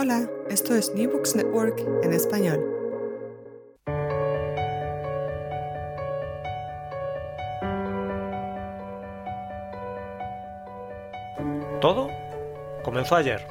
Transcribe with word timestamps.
Hola, 0.00 0.30
esto 0.48 0.76
es 0.76 0.94
New 0.94 1.10
Books 1.10 1.34
Network 1.34 1.80
en 2.04 2.12
español. 2.12 2.64
Todo 11.80 12.06
comenzó 12.84 13.16
ayer. 13.16 13.44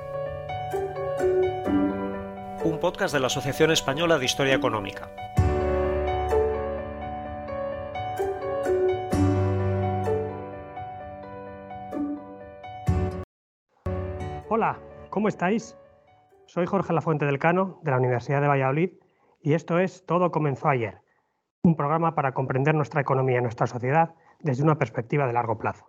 Un 2.64 2.80
podcast 2.80 3.14
de 3.14 3.20
la 3.20 3.28
Asociación 3.28 3.72
Española 3.72 4.18
de 4.18 4.24
Historia 4.24 4.56
Económica. 4.56 5.12
Hola, 14.48 14.80
¿cómo 15.10 15.28
estáis? 15.28 15.76
Soy 16.48 16.66
Jorge 16.66 16.94
Lafuente 16.94 17.26
del 17.26 17.40
Cano, 17.40 17.82
de 17.84 17.92
la 17.92 17.98
Universidad 17.98 18.40
de 18.40 18.48
Valladolid, 18.48 18.92
y 19.42 19.54
esto 19.54 19.80
es 19.80 20.06
Todo 20.06 20.32
comenzó 20.32 20.70
ayer, 20.70 21.00
un 21.62 21.76
programa 21.76 22.16
para 22.16 22.34
comprender 22.34 22.74
nuestra 22.74 23.02
economía 23.02 23.40
y 23.40 23.42
nuestra 23.42 23.68
sociedad 23.68 24.16
desde 24.40 24.64
una 24.64 24.78
perspectiva 24.78 25.28
de 25.28 25.34
largo 25.34 25.58
plazo. 25.58 25.86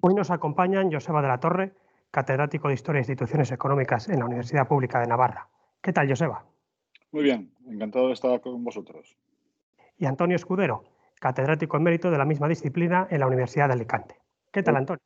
Hoy 0.00 0.14
nos 0.14 0.30
acompañan 0.30 0.92
Joseba 0.92 1.22
de 1.22 1.28
la 1.28 1.40
Torre, 1.40 1.74
catedrático 2.12 2.68
de 2.68 2.74
Historia 2.74 3.00
e 3.00 3.02
Instituciones 3.02 3.50
Económicas 3.50 4.08
en 4.08 4.20
la 4.20 4.26
Universidad 4.26 4.68
Pública 4.68 5.00
de 5.00 5.08
Navarra. 5.08 5.48
¿Qué 5.82 5.92
tal, 5.92 6.08
Joseba? 6.08 6.46
Muy 7.10 7.24
bien, 7.24 7.52
encantado 7.68 8.06
de 8.06 8.12
estar 8.12 8.40
con 8.40 8.62
vosotros. 8.62 9.16
Y 9.98 10.06
Antonio 10.06 10.36
Escudero, 10.36 10.84
catedrático 11.18 11.76
en 11.76 11.82
mérito 11.82 12.12
de 12.12 12.18
la 12.18 12.24
misma 12.24 12.46
disciplina 12.46 13.08
en 13.10 13.18
la 13.18 13.26
Universidad 13.26 13.66
de 13.66 13.74
Alicante. 13.74 14.14
¿Qué 14.52 14.62
tal, 14.62 14.76
Antonio? 14.76 15.02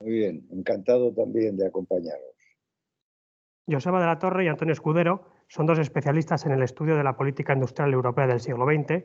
Muy 0.00 0.10
bien, 0.10 0.48
encantado 0.50 1.14
también 1.14 1.56
de 1.56 1.68
acompañaros. 1.68 2.35
Joseba 3.68 3.98
de 3.98 4.06
la 4.06 4.20
Torre 4.20 4.44
y 4.44 4.48
Antonio 4.48 4.72
Escudero 4.72 5.22
son 5.48 5.66
dos 5.66 5.80
especialistas 5.80 6.46
en 6.46 6.52
el 6.52 6.62
estudio 6.62 6.96
de 6.96 7.02
la 7.02 7.16
política 7.16 7.52
industrial 7.52 7.92
europea 7.92 8.28
del 8.28 8.38
siglo 8.38 8.64
XX 8.64 9.04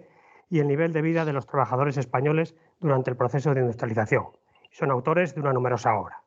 y 0.50 0.60
el 0.60 0.68
nivel 0.68 0.94
de 0.94 1.02
vida 1.02 1.26
de 1.26 1.34
los 1.34 1.48
trabajadores 1.48 1.98
españoles 1.98 2.56
durante 2.80 3.10
el 3.10 3.18
proceso 3.18 3.54
de 3.54 3.62
industrialización. 3.62 4.26
Son 4.70 4.92
autores 4.92 5.34
de 5.34 5.42
una 5.42 5.54
numerosa 5.54 5.96
obra. 5.96 6.22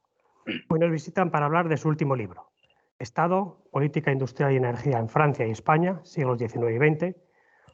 Hoy 0.69 0.81
nos 0.81 0.91
visitan 0.91 1.31
para 1.31 1.47
hablar 1.47 1.69
de 1.69 1.77
su 1.77 1.89
último 1.89 2.17
libro, 2.17 2.51
Estado, 2.99 3.59
Política 3.71 4.11
Industrial 4.11 4.53
y 4.53 4.57
Energía 4.57 4.99
en 4.99 5.09
Francia 5.09 5.47
y 5.47 5.51
España, 5.51 6.01
siglos 6.03 6.39
XIX 6.39 6.73
y 6.73 6.79
XX, 6.79 7.17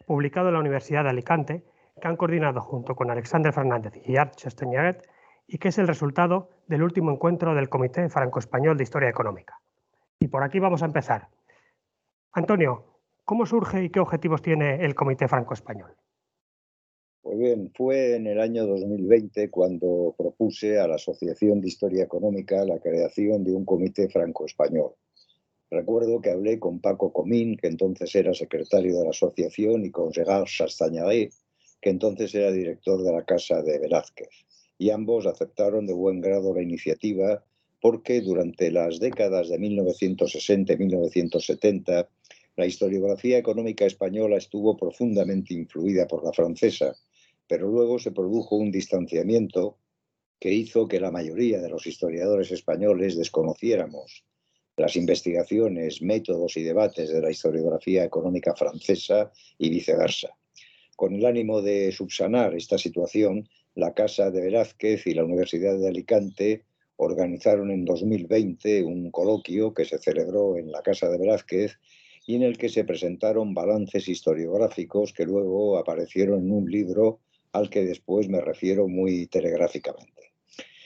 publicado 0.06 0.48
en 0.48 0.54
la 0.54 0.60
Universidad 0.60 1.04
de 1.04 1.10
Alicante, 1.10 1.64
que 2.00 2.08
han 2.08 2.16
coordinado 2.16 2.60
junto 2.60 2.94
con 2.94 3.10
Alexander 3.10 3.52
Fernández 3.52 3.94
y 4.04 4.16
Art 4.16 4.34
Chesteniaret 4.36 5.08
y 5.46 5.58
que 5.58 5.68
es 5.68 5.78
el 5.78 5.88
resultado 5.88 6.50
del 6.66 6.82
último 6.82 7.10
encuentro 7.10 7.54
del 7.54 7.70
Comité 7.70 8.08
Franco-Español 8.08 8.76
de 8.76 8.84
Historia 8.84 9.08
Económica. 9.08 9.58
Y 10.20 10.28
por 10.28 10.44
aquí 10.44 10.58
vamos 10.58 10.82
a 10.82 10.86
empezar. 10.86 11.28
Antonio, 12.32 12.84
¿cómo 13.24 13.46
surge 13.46 13.84
y 13.84 13.90
qué 13.90 14.00
objetivos 14.00 14.42
tiene 14.42 14.84
el 14.84 14.94
Comité 14.94 15.26
Franco-Español? 15.26 15.96
Pues 17.22 17.38
bien, 17.38 17.72
fue 17.74 18.16
en 18.16 18.26
el 18.26 18.38
año 18.38 18.66
2020 18.66 19.50
cuando 19.50 20.14
propuse 20.16 20.78
a 20.78 20.86
la 20.86 20.96
Asociación 20.96 21.60
de 21.60 21.68
Historia 21.68 22.04
Económica 22.04 22.64
la 22.64 22.78
creación 22.78 23.44
de 23.44 23.52
un 23.52 23.64
comité 23.64 24.08
franco-español. 24.08 24.94
Recuerdo 25.70 26.20
que 26.20 26.30
hablé 26.30 26.58
con 26.58 26.80
Paco 26.80 27.12
Comín, 27.12 27.56
que 27.56 27.68
entonces 27.68 28.14
era 28.14 28.34
secretario 28.34 28.98
de 28.98 29.04
la 29.04 29.10
asociación, 29.10 29.84
y 29.84 29.90
con 29.90 30.12
Gerard 30.12 30.46
Chastañaré, 30.46 31.30
que 31.80 31.90
entonces 31.90 32.34
era 32.34 32.50
director 32.50 33.02
de 33.02 33.12
la 33.12 33.24
Casa 33.24 33.62
de 33.62 33.78
Velázquez. 33.78 34.30
Y 34.78 34.90
ambos 34.90 35.26
aceptaron 35.26 35.86
de 35.86 35.92
buen 35.92 36.20
grado 36.20 36.54
la 36.54 36.62
iniciativa 36.62 37.44
porque 37.80 38.20
durante 38.20 38.70
las 38.70 39.00
décadas 39.00 39.48
de 39.48 39.58
1960 39.58 40.72
y 40.72 40.76
1970 40.76 42.08
la 42.56 42.66
historiografía 42.66 43.38
económica 43.38 43.86
española 43.86 44.36
estuvo 44.36 44.76
profundamente 44.76 45.54
influida 45.54 46.06
por 46.06 46.24
la 46.24 46.32
francesa, 46.32 46.94
pero 47.46 47.68
luego 47.68 47.98
se 47.98 48.12
produjo 48.12 48.56
un 48.56 48.70
distanciamiento 48.70 49.78
que 50.38 50.52
hizo 50.52 50.88
que 50.88 51.00
la 51.00 51.10
mayoría 51.10 51.60
de 51.60 51.68
los 51.68 51.86
historiadores 51.86 52.50
españoles 52.50 53.16
desconociéramos 53.16 54.24
las 54.76 54.96
investigaciones, 54.96 56.00
métodos 56.00 56.56
y 56.56 56.62
debates 56.62 57.10
de 57.10 57.20
la 57.20 57.30
historiografía 57.30 58.04
económica 58.04 58.54
francesa 58.54 59.30
y 59.58 59.68
viceversa. 59.68 60.30
Con 60.96 61.14
el 61.14 61.26
ánimo 61.26 61.60
de 61.60 61.92
subsanar 61.92 62.54
esta 62.54 62.78
situación, 62.78 63.48
la 63.74 63.94
Casa 63.94 64.30
de 64.30 64.40
Velázquez 64.40 65.06
y 65.06 65.14
la 65.14 65.24
Universidad 65.24 65.78
de 65.78 65.88
Alicante 65.88 66.64
organizaron 67.02 67.70
en 67.70 67.86
2020 67.86 68.84
un 68.84 69.10
coloquio 69.10 69.72
que 69.72 69.86
se 69.86 69.98
celebró 69.98 70.58
en 70.58 70.70
la 70.70 70.82
Casa 70.82 71.08
de 71.08 71.18
Velázquez 71.18 71.78
y 72.26 72.34
en 72.34 72.42
el 72.42 72.58
que 72.58 72.68
se 72.68 72.84
presentaron 72.84 73.54
balances 73.54 74.06
historiográficos 74.06 75.14
que 75.14 75.24
luego 75.24 75.78
aparecieron 75.78 76.40
en 76.40 76.52
un 76.52 76.70
libro 76.70 77.20
al 77.52 77.70
que 77.70 77.86
después 77.86 78.28
me 78.28 78.42
refiero 78.42 78.86
muy 78.86 79.26
telegráficamente. 79.28 80.34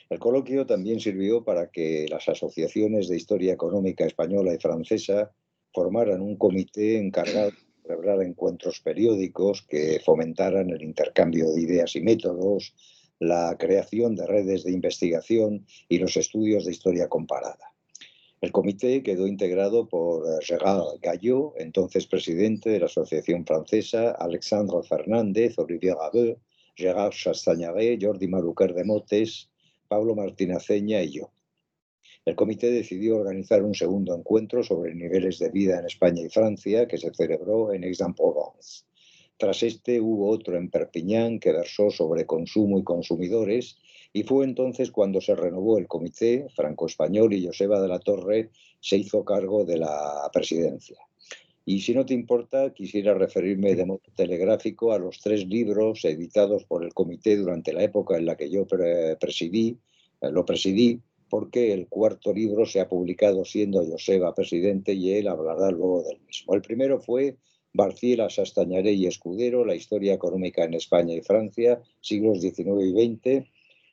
El 0.09 0.21
coloquio 0.21 0.67
también 0.67 1.01
sirvió 1.01 1.43
para 1.43 1.71
que 1.71 2.07
las 2.09 2.29
asociaciones 2.29 3.09
de 3.09 3.17
historia 3.17 3.53
económica 3.53 4.07
española 4.07 4.55
y 4.55 4.59
francesa 4.59 5.33
formaran 5.73 6.21
un 6.21 6.37
comité 6.37 6.99
encargado 6.99 7.51
de 7.51 7.57
celebrar 7.83 8.23
encuentros 8.23 8.81
periódicos 8.81 9.63
que 9.69 10.01
fomentaran 10.05 10.71
el 10.71 10.83
intercambio 10.83 11.51
de 11.51 11.61
ideas 11.61 11.97
y 11.97 12.03
métodos, 12.03 12.73
la 13.19 13.57
creación 13.59 14.17
de 14.17 14.27
redes 14.27 14.65
de 14.65 14.73
investigación 14.73 15.67
y 15.89 15.99
los 15.99 16.17
estudios 16.17 16.65
de 16.65 16.73
historia 16.73 17.09
comparada. 17.09 17.75
El 18.41 18.53
comité 18.53 19.03
quedó 19.03 19.27
integrado 19.27 19.89
por 19.89 20.25
Gérard 20.43 21.01
Gallot, 21.01 21.55
entonces 21.57 22.07
presidente 22.07 22.69
de 22.69 22.81
la 22.81 22.87
Asociación 22.87 23.47
Francesa, 23.47 24.11
Alexandre 24.11 24.83
Fernández, 24.87 25.59
Olivier 25.59 25.95
Rabeux, 25.95 26.37
Gérard 26.77 27.13
Chastañaré, 27.13 27.97
Jordi 27.99 28.29
Maluquer 28.29 28.75
de 28.75 28.85
Motes, 28.85 29.49
Pablo 29.89 30.15
Martinaceña 30.15 31.03
y 31.03 31.13
yo. 31.13 31.31
El 32.27 32.37
comité 32.37 32.71
decidió 32.71 33.17
organizar 33.17 33.63
un 33.63 33.75
segundo 33.75 34.15
encuentro 34.15 34.63
sobre 34.63 34.95
niveles 34.95 35.39
de 35.39 35.51
vida 35.51 35.79
en 35.79 35.87
España 35.87 36.23
y 36.23 36.29
Francia 36.29 36.89
que 36.89 36.99
se 36.99 37.15
celebró 37.15 37.73
en 37.73 37.85
Aix-en-Provence. 37.85 38.85
Tras 39.37 39.63
este 39.63 40.01
hubo 40.01 40.29
otro 40.31 40.57
en 40.57 40.71
Perpiñán 40.71 41.41
que 41.41 41.53
versó 41.53 41.91
sobre 41.91 42.25
consumo 42.25 42.79
y 42.79 42.85
consumidores 42.85 43.77
y 44.13 44.23
fue 44.23 44.45
entonces 44.45 44.93
cuando 44.93 45.21
se 45.21 45.35
renovó 45.35 45.77
el 45.79 45.89
comité 45.89 46.47
franco-español 46.55 47.33
y 47.33 47.45
Joseba 47.45 47.81
de 47.81 47.89
la 47.89 47.99
Torre 47.99 48.51
se 48.81 48.97
hizo 48.99 49.25
cargo 49.25 49.65
de 49.65 49.79
la 49.79 50.31
presidencia. 50.33 50.99
Y 51.67 51.81
si 51.81 51.95
no 51.95 52.05
te 52.07 52.15
importa, 52.15 52.73
quisiera 52.75 53.15
referirme 53.15 53.75
de 53.75 53.87
modo 53.87 54.03
telegráfico 54.15 54.93
a 54.93 54.99
los 54.99 55.19
tres 55.21 55.47
libros 55.49 56.05
editados 56.05 56.65
por 56.65 56.85
el 56.85 56.93
comité 56.93 57.37
durante 57.37 57.73
la 57.73 57.83
época 57.83 58.17
en 58.17 58.27
la 58.27 58.37
que 58.37 58.51
yo 58.51 58.67
presidí, 59.19 59.79
lo 60.21 60.45
presidí, 60.45 61.01
porque 61.29 61.73
el 61.73 61.89
cuarto 61.89 62.33
libro 62.33 62.67
se 62.67 62.81
ha 62.81 62.89
publicado 62.89 63.45
siendo 63.45 63.85
Joseba 63.85 64.35
presidente 64.35 64.93
y 64.93 65.13
él 65.15 65.27
hablará 65.27 65.71
luego 65.71 66.03
del 66.03 66.21
mismo. 66.21 66.55
El 66.55 66.63
primero 66.63 67.01
fue 67.01 67.37
Barciela, 67.77 68.31
Sastañaré 68.31 68.93
y 68.93 69.07
Escudero, 69.07 69.65
la 69.65 69.75
historia 69.75 70.15
económica 70.15 70.63
en 70.63 70.75
España 70.75 71.13
y 71.13 71.23
Francia, 71.23 71.83
siglos 72.01 72.41
XIX 72.41 72.85
y 72.85 72.93
XX. 72.93 73.49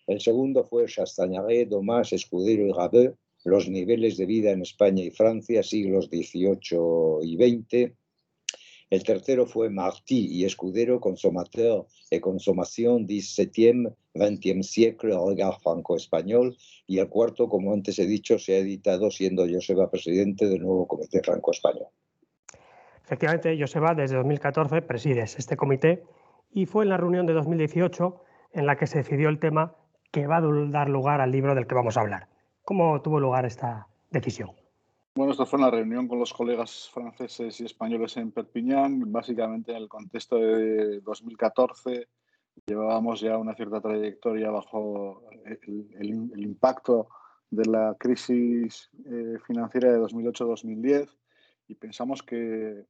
El 0.06 0.22
segundo 0.22 0.64
fue 0.64 0.86
Chastañaré, 0.86 1.66
Domás, 1.66 2.14
Escudero 2.14 2.68
y 2.68 2.72
Rabeux, 2.74 3.16
los 3.44 3.68
niveles 3.68 4.18
de 4.18 4.28
vida 4.28 4.52
en 4.52 4.62
España 4.62 5.04
y 5.04 5.10
Francia, 5.10 5.64
siglos 5.64 6.10
XVIII 6.12 7.24
y 7.24 7.38
XX. 7.38 7.92
El 8.92 9.04
tercero 9.04 9.48
fue 9.48 9.72
Martí 9.72 10.28
y 10.30 10.46
Escudero, 10.46 11.00
Consommateur 11.00 11.88
et 12.12 12.22
Consommation, 12.22 13.08
XVIIe, 13.08 13.90
XXe 14.14 14.62
siècle, 14.62 15.18
regard 15.18 15.60
franco-español. 15.64 16.56
Y 16.86 17.00
el 17.00 17.10
cuarto, 17.10 17.50
como 17.50 17.74
antes 17.74 17.98
he 17.98 18.06
dicho, 18.06 18.38
se 18.38 18.54
ha 18.54 18.58
editado 18.60 19.10
siendo 19.10 19.48
Joseba 19.50 19.90
presidente 19.90 20.48
del 20.48 20.62
nuevo 20.62 20.88
Comité 20.88 21.24
Franco-Español. 21.24 21.88
Efectivamente, 23.12 23.58
Joseba, 23.60 23.94
desde 23.94 24.16
2014 24.16 24.82
presides 24.84 25.38
este 25.38 25.58
comité 25.58 26.06
y 26.50 26.66
fue 26.66 26.86
en 26.86 26.90
la 26.92 26.96
reunión 26.96 27.26
de 27.26 27.34
2018 27.34 28.24
en 28.54 28.66
la 28.66 28.78
que 28.78 28.88
se 28.88 29.00
decidió 29.00 29.28
el 29.28 29.38
tema 29.38 29.76
que 30.12 30.28
va 30.28 30.38
a 30.38 30.42
dar 30.42 30.88
lugar 30.88 31.20
al 31.20 31.30
libro 31.30 31.54
del 31.54 31.68
que 31.68 31.76
vamos 31.76 31.98
a 31.98 32.02
hablar. 32.02 32.30
¿Cómo 32.64 33.02
tuvo 33.02 33.20
lugar 33.20 33.46
esta 33.46 33.86
decisión? 34.12 34.52
Bueno, 35.14 35.34
esto 35.34 35.46
fue 35.46 35.60
una 35.60 35.70
reunión 35.70 36.08
con 36.08 36.20
los 36.20 36.32
colegas 36.32 36.90
franceses 36.94 37.60
y 37.60 37.66
españoles 37.66 38.16
en 38.16 38.32
Perpiñán, 38.32 39.12
básicamente 39.12 39.72
en 39.72 39.78
el 39.80 39.90
contexto 39.90 40.38
de 40.38 41.02
2014. 41.02 42.08
Llevábamos 42.66 43.20
ya 43.20 43.38
una 43.38 43.56
cierta 43.56 43.82
trayectoria 43.82 44.52
bajo 44.52 45.24
el, 45.44 46.40
impacto 46.40 47.10
de 47.50 47.66
la 47.66 47.94
crisis 48.00 48.90
eh, 49.06 49.38
financiera 49.46 49.92
de 49.92 50.00
2008-2010 50.00 51.10
y 51.68 51.76
pensamos 51.76 52.24
que 52.24 52.86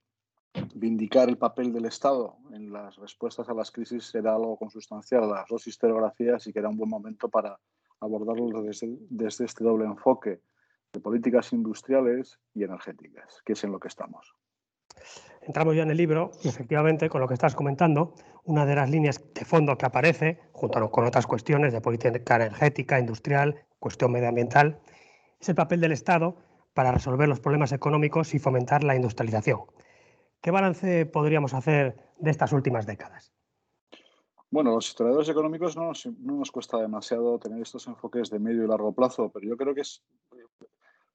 vindicar 0.75 1.29
el 1.29 1.37
papel 1.37 1.71
del 1.71 1.85
Estado 1.85 2.37
en 2.53 2.71
las 2.71 2.95
respuestas 2.97 3.47
a 3.49 3.53
las 3.53 3.71
crisis 3.71 4.13
era 4.15 4.33
algo 4.33 4.57
consustancial 4.57 5.23
a 5.23 5.27
las 5.27 5.47
dos 5.49 5.67
historiografías 5.67 6.45
y 6.47 6.53
que 6.53 6.59
era 6.59 6.69
un 6.69 6.77
buen 6.77 6.89
momento 6.89 7.29
para 7.29 7.57
abordarlo 7.99 8.61
desde, 8.61 8.97
este 9.45 9.63
doble 9.63 9.85
enfoque 9.85 10.41
de 10.91 10.99
políticas 10.99 11.53
industriales 11.53 12.39
y 12.53 12.63
energéticas, 12.63 13.41
que 13.45 13.53
es 13.53 13.63
en 13.63 13.71
lo 13.71 13.79
que 13.79 13.87
estamos. 13.87 14.33
Entramos 15.41 15.75
ya 15.75 15.83
en 15.83 15.91
el 15.91 15.97
libro 15.97 16.31
y 16.43 16.49
efectivamente, 16.49 17.09
con 17.09 17.21
lo 17.21 17.27
que 17.27 17.33
estás 17.33 17.55
comentando, 17.55 18.13
una 18.43 18.65
de 18.65 18.75
las 18.75 18.89
líneas 18.89 19.23
de 19.33 19.45
fondo 19.45 19.77
que 19.77 19.85
aparece, 19.85 20.39
junto 20.51 20.91
con 20.91 21.05
otras 21.05 21.27
cuestiones 21.27 21.71
de 21.71 21.81
política 21.81 22.35
energética, 22.35 22.99
industrial, 22.99 23.63
cuestión 23.79 24.11
medioambiental, 24.11 24.79
es 25.39 25.49
el 25.49 25.55
papel 25.55 25.79
del 25.79 25.93
Estado 25.93 26.37
para 26.73 26.91
resolver 26.91 27.27
los 27.27 27.39
problemas 27.39 27.71
económicos 27.71 28.33
y 28.33 28.39
fomentar 28.39 28.83
la 28.83 28.95
industrialización. 28.95 29.61
¿Qué 30.41 30.49
balance 30.49 31.05
podríamos 31.05 31.53
hacer 31.53 31.95
de 32.17 32.31
estas 32.31 32.51
últimas 32.51 32.87
décadas? 32.87 33.31
Bueno, 34.49 34.71
los 34.71 34.87
historiadores 34.87 35.29
económicos 35.29 35.77
no 35.77 35.93
nos, 36.19 36.51
cuesta 36.51 36.77
demasiado 36.77 37.39
tener 37.39 37.61
estos 37.61 37.87
enfoques 37.87 38.29
de 38.29 38.39
medio 38.39 38.65
y 38.65 38.67
largo 38.67 38.91
plazo, 38.93 39.29
pero 39.29 39.47
yo 39.47 39.55
creo 39.55 39.73
que 39.73 39.81
es, 39.81 40.03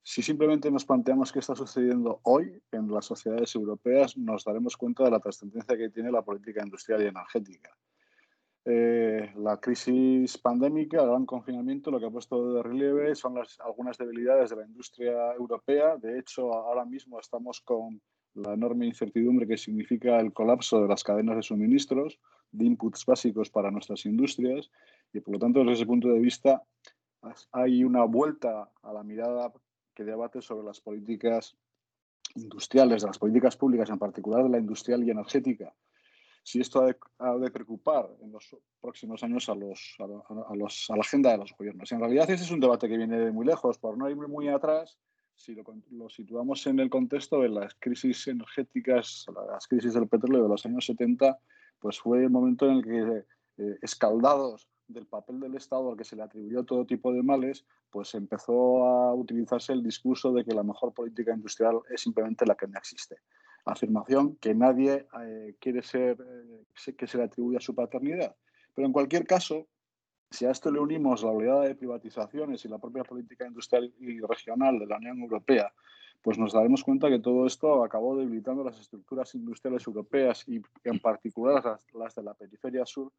si 0.02 0.22
simplemente 0.22 0.70
nos 0.70 0.86
planteamos 0.86 1.32
qué 1.32 1.40
está 1.40 1.54
sucediendo 1.54 2.20
hoy 2.22 2.62
en 2.70 2.90
las 2.90 3.04
sociedades 3.04 3.54
europeas, 3.56 4.16
nos 4.16 4.44
daremos 4.44 4.76
cuenta 4.76 5.04
de 5.04 5.10
la 5.10 5.20
trascendencia 5.20 5.76
que 5.76 5.90
tiene 5.90 6.10
la 6.10 6.22
política 6.22 6.62
industrial 6.64 7.02
y 7.02 7.06
energética. 7.08 7.76
Eh, 8.64 9.32
la 9.36 9.58
crisis 9.58 10.38
pandémica, 10.38 11.02
el 11.02 11.08
gran 11.08 11.26
confinamiento, 11.26 11.90
lo 11.90 12.00
que 12.00 12.06
ha 12.06 12.10
puesto 12.10 12.54
de 12.54 12.62
relieve 12.62 13.14
son 13.14 13.34
las, 13.34 13.60
algunas 13.60 13.98
debilidades 13.98 14.50
de 14.50 14.56
la 14.56 14.66
industria 14.66 15.34
europea. 15.34 15.96
De 15.96 16.18
hecho, 16.18 16.52
ahora 16.54 16.84
mismo 16.84 17.20
estamos 17.20 17.60
con 17.60 18.00
la 18.36 18.54
enorme 18.54 18.86
incertidumbre 18.86 19.46
que 19.46 19.56
significa 19.56 20.20
el 20.20 20.32
colapso 20.32 20.82
de 20.82 20.88
las 20.88 21.02
cadenas 21.02 21.36
de 21.36 21.42
suministros 21.42 22.18
de 22.52 22.66
inputs 22.66 23.04
básicos 23.04 23.50
para 23.50 23.70
nuestras 23.70 24.06
industrias 24.06 24.70
y 25.12 25.20
por 25.20 25.34
lo 25.34 25.38
tanto 25.38 25.60
desde 25.60 25.72
ese 25.72 25.86
punto 25.86 26.08
de 26.08 26.20
vista 26.20 26.62
hay 27.52 27.82
una 27.82 28.04
vuelta 28.04 28.70
a 28.82 28.92
la 28.92 29.02
mirada 29.02 29.52
que 29.94 30.04
debate 30.04 30.42
sobre 30.42 30.66
las 30.66 30.80
políticas 30.80 31.56
industriales, 32.34 33.02
de 33.02 33.08
las 33.08 33.18
políticas 33.18 33.56
públicas, 33.56 33.88
en 33.88 33.98
particular 33.98 34.44
de 34.44 34.50
la 34.50 34.58
industrial 34.58 35.02
y 35.02 35.10
energética. 35.10 35.74
Si 36.42 36.60
esto 36.60 36.86
ha 37.18 37.36
de, 37.38 37.50
preocupar 37.50 38.08
en 38.20 38.30
los 38.30 38.54
próximos 38.80 39.22
años 39.24 39.48
a, 39.48 39.54
los, 39.54 39.96
a, 39.98 40.54
los, 40.54 40.90
a, 40.90 40.94
la 40.94 41.00
agenda 41.00 41.32
de 41.32 41.38
los 41.38 41.52
gobiernos. 41.56 41.90
En 41.90 41.98
realidad 41.98 42.30
ese 42.30 42.44
es 42.44 42.50
un 42.52 42.60
debate 42.60 42.88
que 42.88 42.96
viene 42.96 43.18
de 43.18 43.32
muy 43.32 43.44
lejos, 43.44 43.78
por 43.78 43.98
no 43.98 44.08
ir 44.08 44.16
muy 44.16 44.48
atrás, 44.48 44.96
si 45.36 45.54
lo, 45.54 45.62
lo, 45.90 46.08
situamos 46.08 46.66
en 46.66 46.80
el 46.80 46.90
contexto 46.90 47.40
de 47.40 47.50
las 47.50 47.74
crisis 47.74 48.26
energéticas, 48.26 49.26
las 49.50 49.66
crisis 49.66 49.94
del 49.94 50.08
petróleo 50.08 50.42
de 50.42 50.48
los 50.48 50.64
años 50.66 50.86
70, 50.86 51.38
pues 51.78 52.00
fue 52.00 52.24
el 52.24 52.30
momento 52.30 52.66
en 52.66 52.78
el 52.78 52.84
que, 52.84 53.24
eh, 53.58 53.78
escaldados 53.82 54.68
del 54.88 55.06
papel 55.06 55.40
del 55.40 55.54
Estado 55.54 55.90
al 55.90 55.96
que 55.96 56.04
se 56.04 56.16
le 56.16 56.22
atribuyó 56.22 56.64
todo 56.64 56.86
tipo 56.86 57.12
de 57.12 57.22
males, 57.22 57.66
pues 57.90 58.14
empezó 58.14 58.84
a 58.86 59.14
utilizarse 59.14 59.72
el 59.72 59.82
discurso 59.82 60.32
de 60.32 60.44
que 60.44 60.54
la 60.54 60.62
mejor 60.62 60.92
política 60.92 61.34
industrial 61.34 61.80
es 61.90 62.00
simplemente 62.00 62.46
la 62.46 62.54
que 62.54 62.68
no 62.68 62.78
existe. 62.78 63.16
Afirmación 63.64 64.36
que 64.36 64.54
nadie 64.54 65.06
eh, 65.22 65.56
quiere 65.60 65.82
ser, 65.82 66.18
eh, 66.20 66.94
que 66.94 67.06
se 67.06 67.18
le 67.18 67.24
atribuya 67.24 67.58
su 67.60 67.74
paternidad. 67.74 68.36
Pero 68.74 68.86
en 68.86 68.92
cualquier 68.92 69.26
caso, 69.26 69.66
si 70.30 70.44
a 70.44 70.50
esto 70.50 70.70
le 70.70 70.80
unimos 70.80 71.22
la 71.22 71.30
oleada 71.30 71.62
de 71.62 71.74
privatizaciones 71.74 72.64
y 72.64 72.68
la 72.68 72.78
propia 72.78 73.04
política 73.04 73.46
industrial 73.46 73.92
y 73.98 74.20
regional 74.20 74.78
de 74.78 74.86
la 74.86 74.96
Unión 74.96 75.20
Europea, 75.20 75.72
pues 76.22 76.38
nos 76.38 76.52
daremos 76.52 76.82
cuenta 76.82 77.08
que 77.08 77.20
todo 77.20 77.46
esto 77.46 77.84
acabó 77.84 78.16
debilitando 78.16 78.64
las 78.64 78.80
estructuras 78.80 79.34
industriales 79.34 79.86
europeas 79.86 80.44
y 80.48 80.60
en 80.84 80.98
particular 80.98 81.62
las, 81.94 82.14
de 82.14 82.22
la 82.22 82.34
periferia 82.34 82.84
sur 82.84 83.12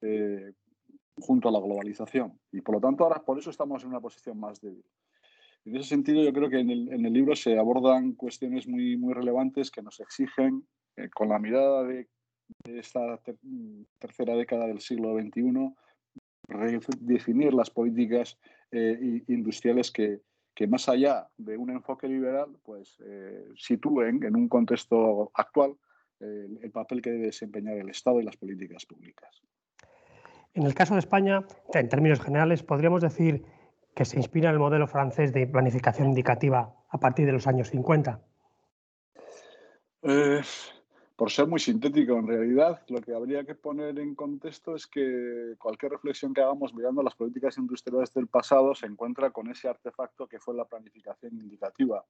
eh, 0.00 0.52
junto 1.16 1.48
a 1.48 1.52
la 1.52 1.60
globalización. 1.60 2.38
Y 2.50 2.60
por 2.60 2.76
lo 2.76 2.80
tanto 2.80 3.04
ahora 3.04 3.22
por 3.22 3.38
eso 3.38 3.50
estamos 3.50 3.82
en 3.82 3.90
una 3.90 4.00
posición 4.00 4.38
más 4.40 4.60
débil. 4.60 4.84
En 5.64 5.76
ese 5.76 5.88
sentido 5.88 6.22
yo 6.22 6.32
creo 6.32 6.48
que 6.48 6.60
en 6.60 6.70
el, 6.70 7.12
libro 7.12 7.36
se 7.36 7.58
abordan 7.58 8.12
cuestiones 8.12 8.66
muy, 8.66 8.96
muy 8.96 9.12
relevantes 9.14 9.70
que 9.70 9.82
nos 9.82 10.00
exigen, 10.00 10.66
eh, 10.96 11.10
con 11.10 11.28
la 11.28 11.38
mirada 11.38 11.84
de, 11.84 12.08
esta 12.64 13.20
tercera 13.98 14.34
década 14.34 14.66
del 14.66 14.80
siglo 14.80 15.14
XXI, 15.14 15.74
redefinir 16.48 17.54
las 17.54 17.70
políticas 17.70 18.38
eh, 18.70 19.22
industriales 19.28 19.90
que, 19.90 20.22
que 20.54 20.66
más 20.66 20.88
allá 20.88 21.28
de 21.36 21.56
un 21.56 21.70
enfoque 21.70 22.08
liberal, 22.08 22.48
pues 22.64 22.98
eh, 23.06 23.46
sitúen 23.56 24.22
en 24.24 24.34
un 24.34 24.48
contexto 24.48 25.30
actual 25.34 25.76
eh, 26.20 26.48
el 26.62 26.70
papel 26.72 27.00
que 27.00 27.12
debe 27.12 27.26
desempeñar 27.26 27.76
el 27.76 27.90
Estado 27.90 28.20
y 28.20 28.24
las 28.24 28.36
políticas 28.36 28.84
públicas. 28.84 29.40
En 30.54 30.64
el 30.64 30.74
caso 30.74 30.94
de 30.94 31.00
España, 31.00 31.44
en 31.72 31.88
términos 31.88 32.20
generales, 32.20 32.64
podríamos 32.64 33.02
decir 33.02 33.44
que 33.94 34.04
se 34.04 34.16
inspira 34.16 34.48
en 34.48 34.54
el 34.54 34.60
modelo 34.60 34.88
francés 34.88 35.32
de 35.32 35.46
planificación 35.46 36.08
indicativa 36.08 36.74
a 36.88 36.98
partir 36.98 37.26
de 37.26 37.32
los 37.32 37.46
años 37.46 37.70
50. 37.70 38.20
Por 41.18 41.32
ser 41.32 41.48
muy 41.48 41.58
sintético, 41.58 42.16
en 42.16 42.28
realidad 42.28 42.80
lo 42.86 43.00
que 43.00 43.12
habría 43.12 43.42
que 43.42 43.56
poner 43.56 43.98
en 43.98 44.14
contexto 44.14 44.76
es 44.76 44.86
que 44.86 45.56
cualquier 45.58 45.90
reflexión 45.90 46.32
que 46.32 46.42
hagamos 46.42 46.72
mirando 46.72 47.02
las 47.02 47.16
políticas 47.16 47.58
industriales 47.58 48.14
del 48.14 48.28
pasado 48.28 48.72
se 48.72 48.86
encuentra 48.86 49.32
con 49.32 49.50
ese 49.50 49.66
artefacto 49.68 50.28
que 50.28 50.38
fue 50.38 50.54
la 50.54 50.64
planificación 50.64 51.32
indicativa 51.32 52.04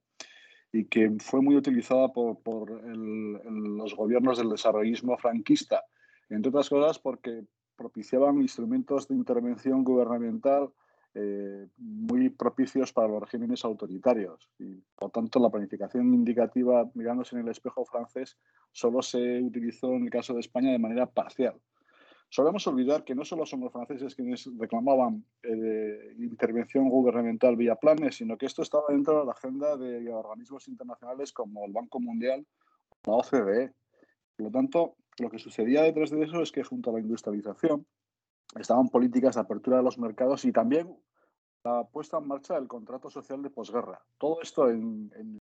y 0.71 0.85
que 0.85 1.11
fue 1.21 1.41
muy 1.41 1.57
utilizada 1.57 2.13
por, 2.13 2.37
los 2.85 3.97
gobiernos 3.97 4.37
del 4.37 4.51
desarrollismo 4.51 5.17
franquista, 5.17 5.83
entre 6.29 6.51
otras 6.51 6.69
cosas 6.69 6.99
porque 6.99 7.47
propiciaban 7.77 8.43
instrumentos 8.43 9.09
de 9.09 9.15
intervención 9.15 9.85
gubernamental 9.85 10.69
eh, 11.15 11.67
muy 11.79 12.29
propicios 12.29 12.93
para 12.93 13.09
los 13.09 13.21
regímenes 13.21 13.65
autoritarios. 13.65 14.51
Y, 14.59 14.83
por 14.95 15.11
tanto, 15.11 15.41
la 15.41 15.51
planificación 15.51 16.13
indicativa, 16.15 16.89
mirándose 16.95 17.37
en 17.37 17.43
el 17.43 17.49
espejo 17.49 17.85
francés, 17.85 18.37
solo 18.73 19.03
se 19.03 19.41
utilizó 19.43 19.95
en 19.95 20.05
el 20.05 20.11
caso 20.11 20.35
de 20.35 20.41
España 20.41 20.71
de 20.71 20.79
manera 20.79 21.07
parcial. 21.07 21.55
Solemos 22.31 22.67
olvidar 22.67 23.05
que 23.05 23.15
no 23.15 23.25
solo 23.25 23.47
son 23.47 23.61
los 23.61 23.73
franceses 23.73 24.15
quienes 24.15 24.51
reclamaban 24.59 25.25
eh, 25.43 26.15
intervención 26.19 26.91
gubernamental 26.91 27.57
vía 27.57 27.77
planes, 27.77 28.17
sino 28.17 28.37
que 28.37 28.45
esto 28.45 28.61
estaba 28.61 28.85
dentro 28.91 29.21
de 29.21 29.25
la 29.25 29.33
agenda 29.33 29.79
de 29.79 30.13
organismos 30.13 30.69
internacionales 30.69 31.33
como 31.33 31.65
el 31.65 31.73
Banco 31.73 32.01
Mundial 32.01 32.47
o 33.07 33.13
la 33.13 33.17
OCDE. 33.17 33.73
Por 34.37 34.45
lo 34.45 34.51
tanto, 34.51 34.97
lo 35.19 35.31
que 35.31 35.39
sucedía 35.39 35.83
detrás 35.83 36.11
de 36.11 36.23
eso 36.23 36.43
es 36.43 36.53
que 36.53 36.63
junto 36.63 36.91
a 36.91 36.93
la 36.95 37.01
industrialización 37.01 37.87
estaban 38.57 38.89
políticas 38.89 39.35
de 39.35 39.41
apertura 39.41 39.79
de 39.79 39.83
los 39.83 39.99
mercados 39.99 40.45
y 40.45 40.53
también 40.53 40.97
la 41.65 41.85
puesta 41.85 42.19
en 42.19 42.29
marcha 42.29 42.55
del 42.55 42.69
contrato 42.69 43.11
social 43.11 43.43
de 43.43 43.51
posguerra. 43.51 44.01
Todo 44.17 44.41
esto 44.43 44.69
en, 44.71 45.39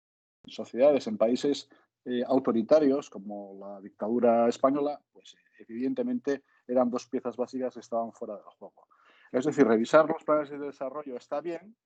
sociedades, 0.47 1.07
en 1.07 1.17
países 1.17 1.69
eh, 2.05 2.23
autoritarios 2.27 3.09
como 3.09 3.57
la 3.61 3.81
dictadura 3.81 4.49
española, 4.49 5.01
pues 5.13 5.37
evidentemente 5.59 6.45
eran 6.67 6.91
dos 6.91 7.07
piezas 7.07 7.37
básicas 7.37 7.75
que 7.75 7.81
estaban 7.81 8.13
fuera 8.13 8.35
del 8.35 8.45
juego. 8.45 8.87
Es 9.33 9.45
decir, 9.45 9.67
revisar 9.67 10.09
los 10.09 10.25
planes 10.25 10.51
de 10.51 10.59
desarrollo 10.59 11.17
está 11.17 11.41
bien, 11.41 11.77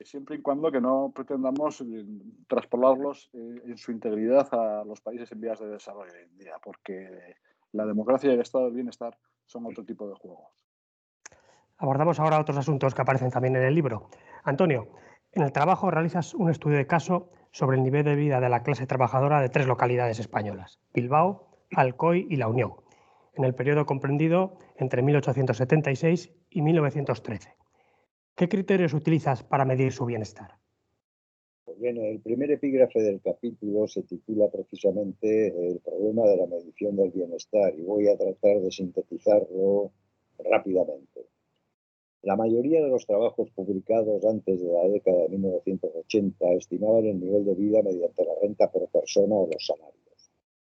siempre 0.00 0.36
y 0.36 0.42
cuando 0.42 0.70
que 0.70 0.80
no 0.80 1.12
pretendamos 1.14 1.80
eh, 1.80 2.04
traspolarlos 2.46 3.30
eh, 3.32 3.62
en 3.64 3.76
su 3.76 3.92
integridad 3.92 4.48
a 4.52 4.84
los 4.84 5.00
países 5.00 5.30
en 5.32 5.40
vías 5.40 5.60
de 5.60 5.68
desarrollo 5.68 6.12
hoy 6.12 6.24
en 6.24 6.38
día, 6.38 6.56
porque 6.62 7.36
la 7.72 7.86
democracia 7.86 8.30
y 8.30 8.34
el 8.34 8.40
estado 8.40 8.66
del 8.66 8.74
bienestar 8.74 9.16
son 9.46 9.66
otro 9.66 9.84
tipo 9.84 10.08
de 10.08 10.14
juegos. 10.14 10.52
Abordamos 11.76 12.20
ahora 12.20 12.40
otros 12.40 12.56
asuntos 12.56 12.94
que 12.94 13.02
aparecen 13.02 13.30
también 13.30 13.56
en 13.56 13.64
el 13.64 13.74
libro. 13.74 14.08
Antonio, 14.44 14.88
en 15.32 15.42
el 15.42 15.52
trabajo 15.52 15.90
realizas 15.90 16.34
un 16.34 16.50
estudio 16.50 16.78
de 16.78 16.86
caso 16.86 17.30
sobre 17.50 17.76
el 17.76 17.82
nivel 17.82 18.04
de 18.04 18.14
vida 18.14 18.40
de 18.40 18.48
la 18.48 18.62
clase 18.62 18.86
trabajadora 18.86 19.40
de 19.40 19.48
tres 19.48 19.66
localidades 19.66 20.18
españolas, 20.18 20.80
Bilbao, 20.92 21.48
Alcoy 21.74 22.26
y 22.30 22.36
La 22.36 22.48
Unión, 22.48 22.74
en 23.34 23.44
el 23.44 23.54
periodo 23.54 23.86
comprendido 23.86 24.56
entre 24.76 25.02
1876 25.02 26.32
y 26.50 26.62
1913. 26.62 27.54
¿Qué 28.36 28.48
criterios 28.48 28.94
utilizas 28.94 29.42
para 29.42 29.64
medir 29.64 29.92
su 29.92 30.04
bienestar? 30.04 30.58
Bien, 31.78 31.96
el 31.96 32.20
primer 32.20 32.50
epígrafe 32.52 33.02
del 33.02 33.20
capítulo 33.20 33.88
se 33.88 34.02
titula 34.02 34.48
precisamente 34.48 35.48
El 35.48 35.80
problema 35.80 36.22
de 36.28 36.36
la 36.36 36.46
medición 36.46 36.94
del 36.94 37.10
bienestar 37.10 37.74
y 37.76 37.82
voy 37.82 38.06
a 38.06 38.16
tratar 38.16 38.60
de 38.60 38.70
sintetizarlo 38.70 39.90
rápidamente. 40.38 41.26
La 42.22 42.36
mayoría 42.36 42.80
de 42.80 42.88
los 42.88 43.06
trabajos 43.06 43.50
publicados 43.50 44.24
antes 44.24 44.60
de 44.60 44.72
la 44.72 44.88
década 44.88 45.22
de 45.22 45.30
1980 45.30 46.52
estimaban 46.52 47.06
el 47.06 47.20
nivel 47.20 47.44
de 47.44 47.54
vida 47.54 47.82
mediante 47.82 48.24
la 48.24 48.34
renta 48.40 48.70
por 48.70 48.88
persona 48.88 49.34
o 49.34 49.48
los 49.50 49.66
salarios. 49.66 50.30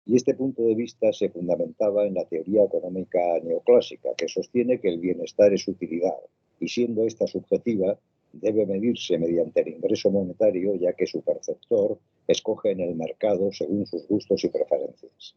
Y 0.05 0.15
este 0.17 0.33
punto 0.33 0.63
de 0.63 0.75
vista 0.75 1.13
se 1.13 1.29
fundamentaba 1.29 2.05
en 2.07 2.15
la 2.15 2.25
teoría 2.25 2.65
económica 2.65 3.19
neoclásica, 3.41 4.09
que 4.17 4.27
sostiene 4.27 4.81
que 4.81 4.89
el 4.89 4.99
bienestar 4.99 5.53
es 5.53 5.67
utilidad, 5.67 6.19
y 6.59 6.67
siendo 6.67 7.05
esta 7.05 7.25
subjetiva, 7.25 7.97
debe 8.31 8.65
medirse 8.65 9.17
mediante 9.17 9.61
el 9.61 9.69
ingreso 9.69 10.11
monetario, 10.11 10.75
ya 10.75 10.93
que 10.93 11.07
su 11.07 11.21
perceptor 11.21 11.97
escoge 12.27 12.71
en 12.71 12.81
el 12.81 12.95
mercado 12.95 13.51
según 13.51 13.85
sus 13.85 14.07
gustos 14.07 14.43
y 14.43 14.49
preferencias. 14.49 15.35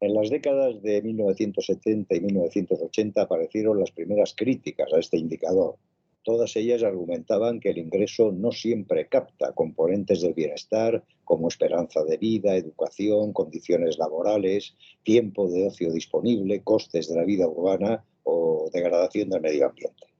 En 0.00 0.14
las 0.14 0.28
décadas 0.28 0.82
de 0.82 1.00
1970 1.00 2.14
y 2.14 2.20
1980 2.20 3.22
aparecieron 3.22 3.80
las 3.80 3.90
primeras 3.90 4.34
críticas 4.34 4.92
a 4.92 4.98
este 4.98 5.16
indicador. 5.16 5.76
Todas 6.22 6.56
ellas 6.56 6.82
argumentaban 6.82 7.60
que 7.60 7.70
el 7.70 7.78
ingreso 7.78 8.32
no 8.32 8.50
siempre 8.50 9.06
capta 9.08 9.52
componentes 9.52 10.20
del 10.20 10.34
bienestar 10.34 11.04
como 11.24 11.48
esperanza 11.48 12.02
de 12.04 12.16
vida, 12.16 12.56
educación, 12.56 13.32
condiciones 13.32 13.96
laborales, 13.96 14.74
tiempo 15.02 15.48
de 15.48 15.68
ocio 15.68 15.92
disponible, 15.92 16.62
costes 16.62 17.08
de 17.08 17.16
la 17.16 17.24
vida 17.24 17.48
urbana 17.48 18.04
o 18.24 18.68
degradación 18.72 19.30
del 19.30 19.40
medio 19.40 19.66
ambiente. 19.66 20.15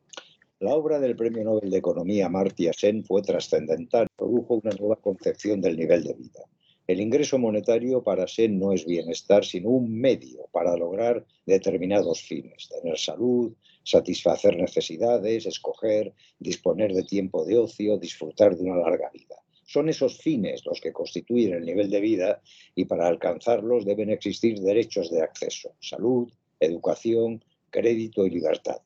La 0.58 0.74
obra 0.74 0.98
del 0.98 1.16
Premio 1.16 1.44
Nobel 1.44 1.68
de 1.68 1.76
Economía 1.76 2.26
Amartya 2.26 2.72
Sen 2.72 3.04
fue 3.04 3.20
trascendental, 3.20 4.06
produjo 4.16 4.54
una 4.54 4.70
nueva 4.70 4.96
concepción 4.96 5.60
del 5.60 5.76
nivel 5.76 6.02
de 6.02 6.14
vida. 6.14 6.44
El 6.86 6.98
ingreso 7.02 7.36
monetario 7.36 8.02
para 8.02 8.26
Sen 8.26 8.58
no 8.58 8.72
es 8.72 8.86
bienestar, 8.86 9.44
sino 9.44 9.68
un 9.68 10.00
medio 10.00 10.48
para 10.52 10.74
lograr 10.74 11.26
determinados 11.44 12.22
fines, 12.22 12.70
tener 12.70 12.98
salud, 12.98 13.52
satisfacer 13.84 14.56
necesidades, 14.56 15.44
escoger, 15.44 16.14
disponer 16.38 16.94
de 16.94 17.02
tiempo 17.02 17.44
de 17.44 17.58
ocio, 17.58 17.98
disfrutar 17.98 18.56
de 18.56 18.64
una 18.64 18.80
larga 18.80 19.10
vida. 19.10 19.36
Son 19.66 19.90
esos 19.90 20.16
fines 20.16 20.64
los 20.64 20.80
que 20.80 20.94
constituyen 20.94 21.52
el 21.52 21.66
nivel 21.66 21.90
de 21.90 22.00
vida 22.00 22.40
y 22.74 22.86
para 22.86 23.08
alcanzarlos 23.08 23.84
deben 23.84 24.08
existir 24.08 24.58
derechos 24.60 25.10
de 25.10 25.20
acceso, 25.20 25.74
salud, 25.80 26.32
educación, 26.60 27.44
crédito 27.68 28.24
y 28.24 28.30
libertad. 28.30 28.80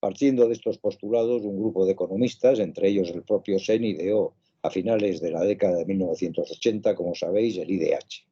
Partiendo 0.00 0.48
de 0.48 0.54
estos 0.54 0.78
postulados, 0.78 1.42
un 1.42 1.58
grupo 1.58 1.84
de 1.84 1.92
economistas, 1.92 2.58
entre 2.58 2.88
ellos 2.88 3.10
el 3.10 3.22
propio 3.22 3.58
Sen, 3.58 3.84
ideó 3.84 4.32
a 4.62 4.70
finales 4.70 5.20
de 5.20 5.30
la 5.30 5.42
década 5.42 5.76
de 5.76 5.84
1980, 5.84 6.94
como 6.94 7.14
sabéis, 7.14 7.58
el 7.58 7.70
IDH. 7.70 8.24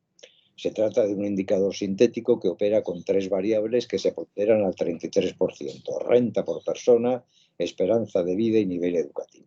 Se 0.56 0.70
trata 0.72 1.06
de 1.06 1.14
un 1.14 1.24
indicador 1.24 1.74
sintético 1.74 2.40
que 2.40 2.48
opera 2.48 2.82
con 2.82 3.04
tres 3.04 3.28
variables 3.28 3.86
que 3.86 3.98
se 3.98 4.12
ponderan 4.12 4.64
al 4.64 4.74
33%, 4.74 6.06
renta 6.08 6.44
por 6.44 6.64
persona, 6.64 7.22
esperanza 7.58 8.24
de 8.24 8.34
vida 8.34 8.58
y 8.58 8.66
nivel 8.66 8.96
educativo. 8.96 9.46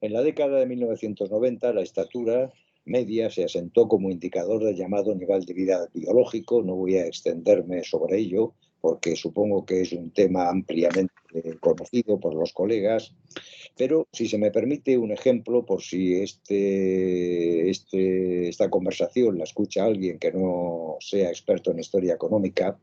En 0.00 0.12
la 0.12 0.22
década 0.22 0.60
de 0.60 0.66
1990, 0.66 1.72
la 1.72 1.82
estatura 1.82 2.52
media 2.84 3.28
se 3.28 3.44
asentó 3.44 3.88
como 3.88 4.10
indicador 4.10 4.64
del 4.64 4.76
llamado 4.76 5.14
nivel 5.14 5.44
de 5.44 5.52
vida 5.52 5.88
biológico. 5.92 6.62
No 6.62 6.76
voy 6.76 6.96
a 6.96 7.06
extenderme 7.06 7.82
sobre 7.84 8.18
ello, 8.18 8.54
porque 8.80 9.16
supongo 9.16 9.64
que 9.64 9.82
es 9.82 9.92
un 9.92 10.10
tema 10.10 10.48
ampliamente 10.48 11.12
conocido 11.60 12.18
por 12.18 12.34
los 12.34 12.52
colegas, 12.52 13.14
pero 13.76 14.06
si 14.12 14.28
se 14.28 14.38
me 14.38 14.50
permite 14.50 14.96
un 14.98 15.12
ejemplo, 15.12 15.64
por 15.64 15.82
si 15.82 16.14
este, 16.14 17.70
este, 17.70 18.48
esta 18.48 18.70
conversación 18.70 19.38
la 19.38 19.44
escucha 19.44 19.84
alguien 19.84 20.18
que 20.18 20.32
no 20.32 20.96
sea 21.00 21.28
experto 21.28 21.70
en 21.70 21.80
historia 21.80 22.14
económica, 22.14 22.78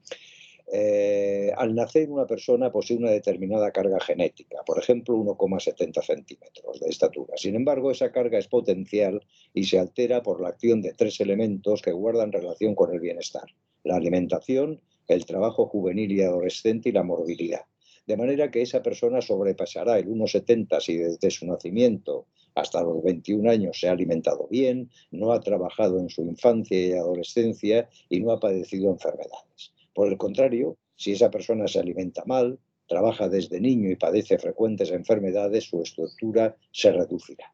eh, 0.72 1.52
al 1.56 1.76
nacer 1.76 2.10
una 2.10 2.26
persona 2.26 2.72
posee 2.72 2.98
una 2.98 3.12
determinada 3.12 3.72
carga 3.72 4.00
genética, 4.00 4.64
por 4.66 4.80
ejemplo 4.80 5.16
1,70 5.16 6.02
centímetros 6.02 6.80
de 6.80 6.90
estatura. 6.90 7.38
Sin 7.38 7.56
embargo, 7.56 7.92
esa 7.92 8.12
carga 8.12 8.40
es 8.40 8.48
potencial 8.48 9.22
y 9.54 9.66
se 9.66 9.78
altera 9.78 10.24
por 10.24 10.42
la 10.42 10.50
acción 10.50 10.82
de 10.82 10.94
tres 10.94 11.20
elementos 11.20 11.82
que 11.84 11.92
guardan 11.92 12.32
relación 12.32 12.74
con 12.74 12.92
el 12.94 13.00
bienestar. 13.00 13.46
La 13.84 13.98
alimentación, 13.98 14.82
el 15.08 15.26
trabajo 15.26 15.68
juvenil 15.68 16.12
y 16.12 16.22
adolescente 16.22 16.90
y 16.90 16.92
la 16.92 17.04
morbilidad. 17.04 17.62
De 18.06 18.18
manera 18.18 18.52
que 18.52 18.62
esa 18.62 18.84
persona 18.84 19.22
sobrepasará 19.22 19.98
el 19.98 20.08
1,70 20.08 20.80
si 20.80 20.98
desde 20.98 21.32
su 21.32 21.48
nacimiento 21.48 22.28
hasta 22.54 22.84
los 22.84 23.04
21 23.04 23.50
años 23.50 23.80
se 23.80 23.90
ha 23.90 23.92
alimentado 23.92 24.48
bien, 24.50 24.90
no 25.12 25.32
ha 25.32 25.42
trabajado 25.42 26.00
en 26.00 26.10
su 26.10 26.22
infancia 26.22 26.80
y 26.80 26.94
adolescencia 26.94 27.90
y 28.10 28.22
no 28.22 28.32
ha 28.32 28.40
padecido 28.40 28.92
enfermedades. 28.92 29.74
Por 29.94 30.08
el 30.08 30.18
contrario, 30.18 30.78
si 30.96 31.12
esa 31.12 31.30
persona 31.32 31.68
se 31.68 31.80
alimenta 31.80 32.24
mal, 32.26 32.60
trabaja 32.88 33.28
desde 33.28 33.60
niño 33.60 33.90
y 33.90 33.96
padece 33.96 34.38
frecuentes 34.38 34.92
enfermedades, 34.92 35.66
su 35.66 35.82
estructura 35.82 36.56
se 36.72 36.92
reducirá. 36.92 37.52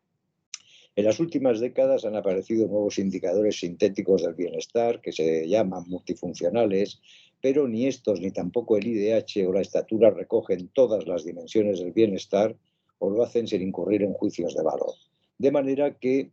En 0.96 1.06
las 1.06 1.22
últimas 1.22 1.62
décadas 1.62 2.04
han 2.04 2.18
aparecido 2.18 2.68
nuevos 2.68 3.00
indicadores 3.00 3.60
sintéticos 3.60 4.24
del 4.24 4.34
bienestar 4.34 5.00
que 5.00 5.14
se 5.14 5.48
llaman 5.48 5.86
multifuncionales, 5.88 7.02
pero 7.42 7.68
ni 7.68 7.88
estos 7.88 8.22
ni 8.22 8.32
tampoco 8.32 8.78
el 8.78 8.88
IDH 8.88 9.48
o 9.48 9.54
la 9.54 9.62
estatura 9.62 10.12
recogen 10.12 10.70
todas 10.70 11.08
las 11.08 11.26
dimensiones 11.26 11.80
del 11.80 11.92
bienestar 11.92 12.56
o 13.00 13.10
lo 13.10 13.24
hacen 13.24 13.48
sin 13.48 13.62
incurrir 13.62 14.04
en 14.04 14.14
juicios 14.14 14.56
de 14.56 14.64
valor. 14.64 14.94
De 15.38 15.52
manera 15.52 15.98
que, 15.98 16.30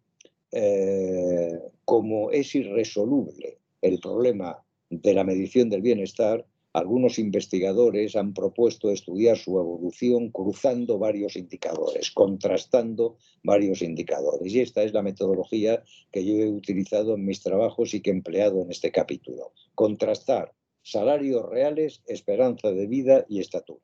eh, 0.52 1.58
como 1.84 2.30
es 2.30 2.54
irresoluble 2.54 3.58
el 3.80 3.98
problema 4.00 4.62
de 4.90 5.14
la 5.14 5.24
medición 5.24 5.70
del 5.70 5.80
bienestar, 5.80 6.44
algunos 6.74 7.18
investigadores 7.18 8.14
han 8.14 8.34
propuesto 8.34 8.90
estudiar 8.90 9.38
su 9.38 9.58
evolución 9.58 10.30
cruzando 10.30 10.98
varios 10.98 11.36
indicadores, 11.36 12.10
contrastando 12.10 13.16
varios 13.42 13.80
indicadores. 13.80 14.52
Y 14.52 14.60
esta 14.60 14.82
es 14.82 14.92
la 14.92 15.02
metodología 15.02 15.82
que 16.12 16.24
yo 16.24 16.34
he 16.34 16.50
utilizado 16.50 17.14
en 17.14 17.24
mis 17.24 17.42
trabajos 17.42 17.94
y 17.94 18.00
que 18.00 18.10
he 18.10 18.12
empleado 18.12 18.60
en 18.62 18.70
este 18.70 18.92
capítulo. 18.92 19.52
Contrastar 19.74 20.52
salarios 20.90 21.49
reales, 21.49 22.02
esperanza 22.07 22.71
de 22.71 22.87
vida 22.87 23.25
y 23.28 23.40
estatura. 23.40 23.80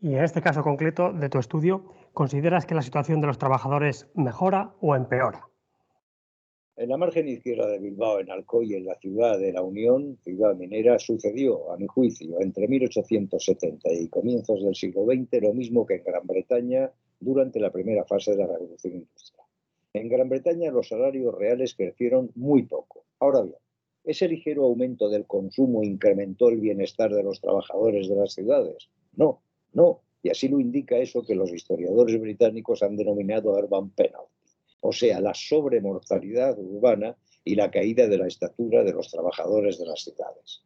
Y 0.00 0.14
en 0.14 0.24
este 0.24 0.40
caso 0.40 0.62
concreto 0.62 1.12
de 1.12 1.28
tu 1.28 1.38
estudio, 1.38 1.92
¿consideras 2.14 2.64
que 2.64 2.74
la 2.74 2.82
situación 2.82 3.20
de 3.20 3.26
los 3.26 3.38
trabajadores 3.38 4.08
mejora 4.14 4.74
o 4.80 4.96
empeora? 4.96 5.46
En 6.76 6.88
la 6.88 6.96
margen 6.96 7.28
izquierda 7.28 7.66
de 7.66 7.78
Bilbao, 7.78 8.20
en 8.20 8.30
Alcoy, 8.30 8.74
en 8.74 8.86
la 8.86 8.94
ciudad 8.94 9.38
de 9.38 9.52
la 9.52 9.60
Unión, 9.60 10.16
ciudad 10.22 10.56
minera, 10.56 10.98
sucedió, 10.98 11.70
a 11.70 11.76
mi 11.76 11.86
juicio, 11.86 12.40
entre 12.40 12.66
1870 12.66 13.92
y 13.92 14.08
comienzos 14.08 14.64
del 14.64 14.74
siglo 14.74 15.04
XX, 15.04 15.42
lo 15.42 15.52
mismo 15.52 15.84
que 15.84 15.96
en 15.96 16.04
Gran 16.04 16.26
Bretaña 16.26 16.90
durante 17.18 17.60
la 17.60 17.70
primera 17.70 18.06
fase 18.06 18.30
de 18.30 18.38
la 18.38 18.46
Revolución 18.46 18.94
Industrial. 18.94 19.46
En 19.92 20.08
Gran 20.08 20.30
Bretaña 20.30 20.70
los 20.70 20.88
salarios 20.88 21.34
reales 21.34 21.74
crecieron 21.74 22.30
muy 22.34 22.62
poco. 22.62 23.04
Ahora 23.18 23.42
bien, 23.42 23.58
¿ese 24.04 24.28
ligero 24.28 24.64
aumento 24.64 25.08
del 25.08 25.26
consumo 25.26 25.82
incrementó 25.82 26.48
el 26.48 26.60
bienestar 26.60 27.12
de 27.12 27.22
los 27.22 27.40
trabajadores 27.40 28.08
de 28.08 28.16
las 28.16 28.32
ciudades? 28.32 28.88
No, 29.14 29.42
no. 29.72 30.02
Y 30.22 30.28
así 30.30 30.48
lo 30.48 30.60
indica 30.60 30.98
eso 30.98 31.24
que 31.24 31.34
los 31.34 31.50
historiadores 31.52 32.20
británicos 32.20 32.82
han 32.82 32.96
denominado 32.96 33.52
urban 33.52 33.90
penalty 33.90 34.30
o 34.80 34.92
sea, 34.92 35.20
la 35.20 35.34
sobremortalidad 35.34 36.58
urbana 36.58 37.16
y 37.44 37.54
la 37.54 37.70
caída 37.70 38.08
de 38.08 38.18
la 38.18 38.26
estatura 38.26 38.82
de 38.82 38.92
los 38.92 39.10
trabajadores 39.10 39.78
de 39.78 39.86
las 39.86 40.02
ciudades. 40.02 40.62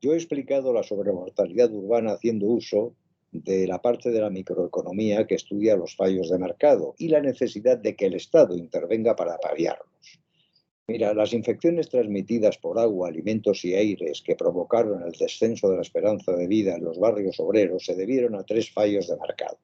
Yo 0.00 0.12
he 0.12 0.16
explicado 0.16 0.72
la 0.72 0.82
sobremortalidad 0.82 1.72
urbana 1.72 2.12
haciendo 2.12 2.46
uso 2.46 2.94
de 3.32 3.66
la 3.66 3.80
parte 3.80 4.10
de 4.10 4.20
la 4.20 4.30
microeconomía 4.30 5.26
que 5.26 5.36
estudia 5.36 5.76
los 5.76 5.94
fallos 5.94 6.30
de 6.30 6.38
mercado 6.38 6.94
y 6.98 7.08
la 7.08 7.20
necesidad 7.20 7.78
de 7.78 7.94
que 7.94 8.06
el 8.06 8.14
Estado 8.14 8.56
intervenga 8.56 9.14
para 9.14 9.38
paliarlos. 9.38 10.19
Mira, 10.90 11.14
las 11.14 11.32
infecciones 11.32 11.88
transmitidas 11.88 12.58
por 12.58 12.76
agua, 12.76 13.06
alimentos 13.06 13.64
y 13.64 13.74
aires 13.74 14.22
que 14.26 14.34
provocaron 14.34 15.04
el 15.04 15.12
descenso 15.12 15.70
de 15.70 15.76
la 15.76 15.82
esperanza 15.82 16.32
de 16.32 16.48
vida 16.48 16.74
en 16.74 16.82
los 16.82 16.98
barrios 16.98 17.38
obreros 17.38 17.84
se 17.84 17.94
debieron 17.94 18.34
a 18.34 18.42
tres 18.42 18.72
fallos 18.72 19.06
de 19.06 19.16
mercado. 19.16 19.56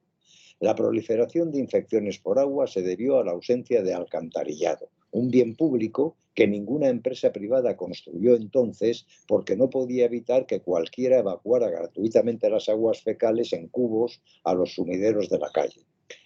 La 0.61 0.73
proliferación 0.73 1.51
de 1.51 1.59
infecciones 1.59 2.17
por 2.17 2.39
agua 2.39 2.65
se 2.65 2.81
debió 2.81 3.19
a 3.19 3.25
la 3.25 3.33
ausencia 3.33 3.83
de 3.83 3.93
alcantarillado, 3.93 4.87
un 5.11 5.29
bien 5.29 5.57
público 5.57 6.15
que 6.33 6.47
ninguna 6.47 6.87
empresa 6.87 7.33
privada 7.33 7.75
construyó 7.75 8.33
entonces 8.33 9.05
porque 9.27 9.57
no 9.57 9.69
podía 9.69 10.05
evitar 10.05 10.45
que 10.45 10.61
cualquiera 10.61 11.19
evacuara 11.19 11.69
gratuitamente 11.69 12.49
las 12.49 12.69
aguas 12.69 13.01
fecales 13.01 13.51
en 13.51 13.67
cubos 13.67 14.21
a 14.45 14.53
los 14.53 14.75
sumideros 14.75 15.27
de 15.27 15.39
la 15.39 15.51
calle. 15.51 15.81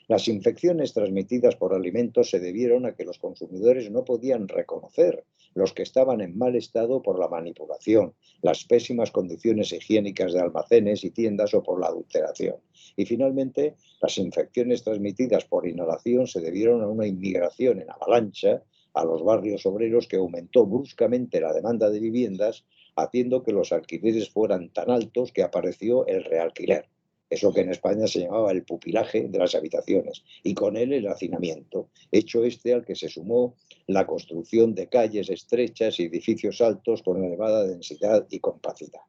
Las 0.07 0.27
infecciones 0.27 0.93
transmitidas 0.93 1.55
por 1.55 1.73
alimentos 1.73 2.29
se 2.29 2.39
debieron 2.39 2.85
a 2.85 2.95
que 2.95 3.05
los 3.05 3.17
consumidores 3.17 3.89
no 3.89 4.03
podían 4.03 4.47
reconocer 4.47 5.23
los 5.53 5.73
que 5.73 5.83
estaban 5.83 6.21
en 6.21 6.37
mal 6.37 6.55
estado 6.55 7.01
por 7.01 7.19
la 7.19 7.27
manipulación, 7.27 8.13
las 8.41 8.65
pésimas 8.65 9.11
condiciones 9.11 9.71
higiénicas 9.73 10.33
de 10.33 10.41
almacenes 10.41 11.03
y 11.03 11.11
tiendas 11.11 11.53
o 11.53 11.63
por 11.63 11.79
la 11.79 11.87
adulteración. 11.87 12.55
Y 12.95 13.05
finalmente, 13.05 13.75
las 14.01 14.17
infecciones 14.17 14.83
transmitidas 14.83 15.45
por 15.45 15.67
inhalación 15.67 16.27
se 16.27 16.41
debieron 16.41 16.81
a 16.81 16.87
una 16.87 17.07
inmigración 17.07 17.81
en 17.81 17.89
avalancha 17.89 18.63
a 18.93 19.05
los 19.05 19.23
barrios 19.23 19.65
obreros 19.65 20.07
que 20.07 20.17
aumentó 20.17 20.65
bruscamente 20.65 21.39
la 21.39 21.53
demanda 21.53 21.89
de 21.89 21.99
viviendas, 21.99 22.65
haciendo 22.95 23.43
que 23.43 23.53
los 23.53 23.71
alquileres 23.71 24.29
fueran 24.29 24.69
tan 24.69 24.89
altos 24.89 25.31
que 25.31 25.43
apareció 25.43 26.05
el 26.07 26.25
realquiler. 26.25 26.89
Eso 27.31 27.53
que 27.53 27.61
en 27.61 27.71
España 27.71 28.07
se 28.07 28.19
llamaba 28.19 28.51
el 28.51 28.63
pupilaje 28.63 29.29
de 29.29 29.39
las 29.39 29.55
habitaciones, 29.55 30.21
y 30.43 30.53
con 30.53 30.75
él 30.75 30.91
el 30.91 31.07
hacinamiento, 31.07 31.87
hecho 32.11 32.43
este 32.43 32.73
al 32.73 32.83
que 32.83 32.93
se 32.93 33.07
sumó 33.07 33.55
la 33.87 34.05
construcción 34.05 34.75
de 34.75 34.87
calles 34.87 35.29
estrechas 35.29 35.97
y 35.99 36.03
edificios 36.03 36.59
altos 36.59 37.01
con 37.01 37.23
elevada 37.23 37.65
densidad 37.65 38.27
y 38.29 38.39
compacidad. 38.39 38.99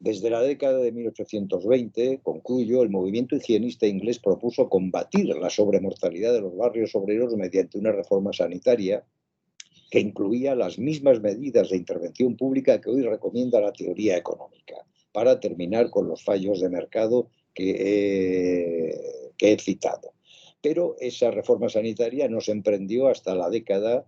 Desde 0.00 0.30
la 0.30 0.40
década 0.40 0.78
de 0.78 0.90
1820, 0.90 2.20
concluyo, 2.22 2.82
el 2.82 2.88
movimiento 2.88 3.36
higienista 3.36 3.86
inglés 3.86 4.18
propuso 4.18 4.70
combatir 4.70 5.28
la 5.36 5.50
sobremortalidad 5.50 6.32
de 6.32 6.40
los 6.40 6.56
barrios 6.56 6.94
obreros 6.94 7.36
mediante 7.36 7.78
una 7.78 7.92
reforma 7.92 8.32
sanitaria 8.32 9.04
que 9.90 10.00
incluía 10.00 10.54
las 10.54 10.78
mismas 10.78 11.20
medidas 11.20 11.68
de 11.68 11.76
intervención 11.76 12.36
pública 12.36 12.80
que 12.80 12.88
hoy 12.88 13.02
recomienda 13.02 13.60
la 13.60 13.72
teoría 13.72 14.16
económica 14.16 14.84
para 15.14 15.38
terminar 15.38 15.90
con 15.90 16.08
los 16.08 16.24
fallos 16.24 16.60
de 16.60 16.68
mercado 16.68 17.28
que 17.54 18.90
he, 19.38 19.58
citado. 19.58 20.12
Pero 20.60 20.96
esa 20.98 21.30
reforma 21.30 21.68
sanitaria 21.68 22.28
no 22.28 22.40
se 22.40 22.50
emprendió 22.50 23.06
hasta 23.06 23.36
la 23.36 23.48
década 23.48 24.04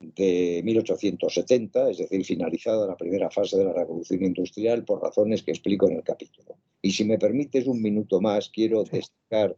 de 0.00 0.62
1870, 0.64 1.90
es 1.90 1.98
decir, 1.98 2.24
finalizada 2.24 2.86
la 2.86 2.96
primera 2.96 3.30
fase 3.30 3.58
de 3.58 3.64
la 3.64 3.74
revolución 3.74 4.24
industrial 4.24 4.86
por 4.86 5.02
razones 5.02 5.42
que 5.42 5.50
explico 5.50 5.86
en 5.86 5.96
el 5.96 6.02
capítulo. 6.02 6.56
Y 6.80 6.92
si 6.92 7.04
me 7.04 7.18
permites 7.18 7.66
un 7.66 7.82
minuto 7.82 8.22
más, 8.22 8.48
quiero 8.48 8.84
destacar 8.84 9.54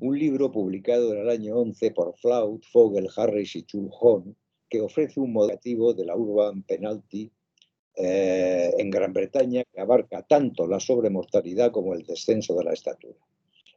un 0.00 0.18
libro 0.18 0.50
publicado 0.50 1.12
en 1.12 1.20
el 1.20 1.28
año 1.28 1.56
11 1.56 1.90
por 1.90 2.16
Flaut, 2.16 2.64
Fogel, 2.64 3.10
Harris 3.14 3.54
y 3.56 3.64
Chulhon, 3.64 4.34
que 4.70 4.80
ofrece 4.80 5.20
un 5.20 5.34
modelo 5.34 5.92
de 5.92 6.06
la 6.06 6.16
Urban 6.16 6.62
Penalty 6.62 7.30
eh, 7.96 8.74
en 8.76 8.90
Gran 8.90 9.14
Bretaña 9.14 9.64
que 9.64 9.80
abarca 9.80 10.20
tanto 10.22 10.66
la 10.66 10.80
sobremortalidad 10.80 11.72
como 11.72 11.94
el 11.94 12.04
descenso 12.04 12.54
de 12.54 12.64
la 12.64 12.74
estatura. 12.74 13.18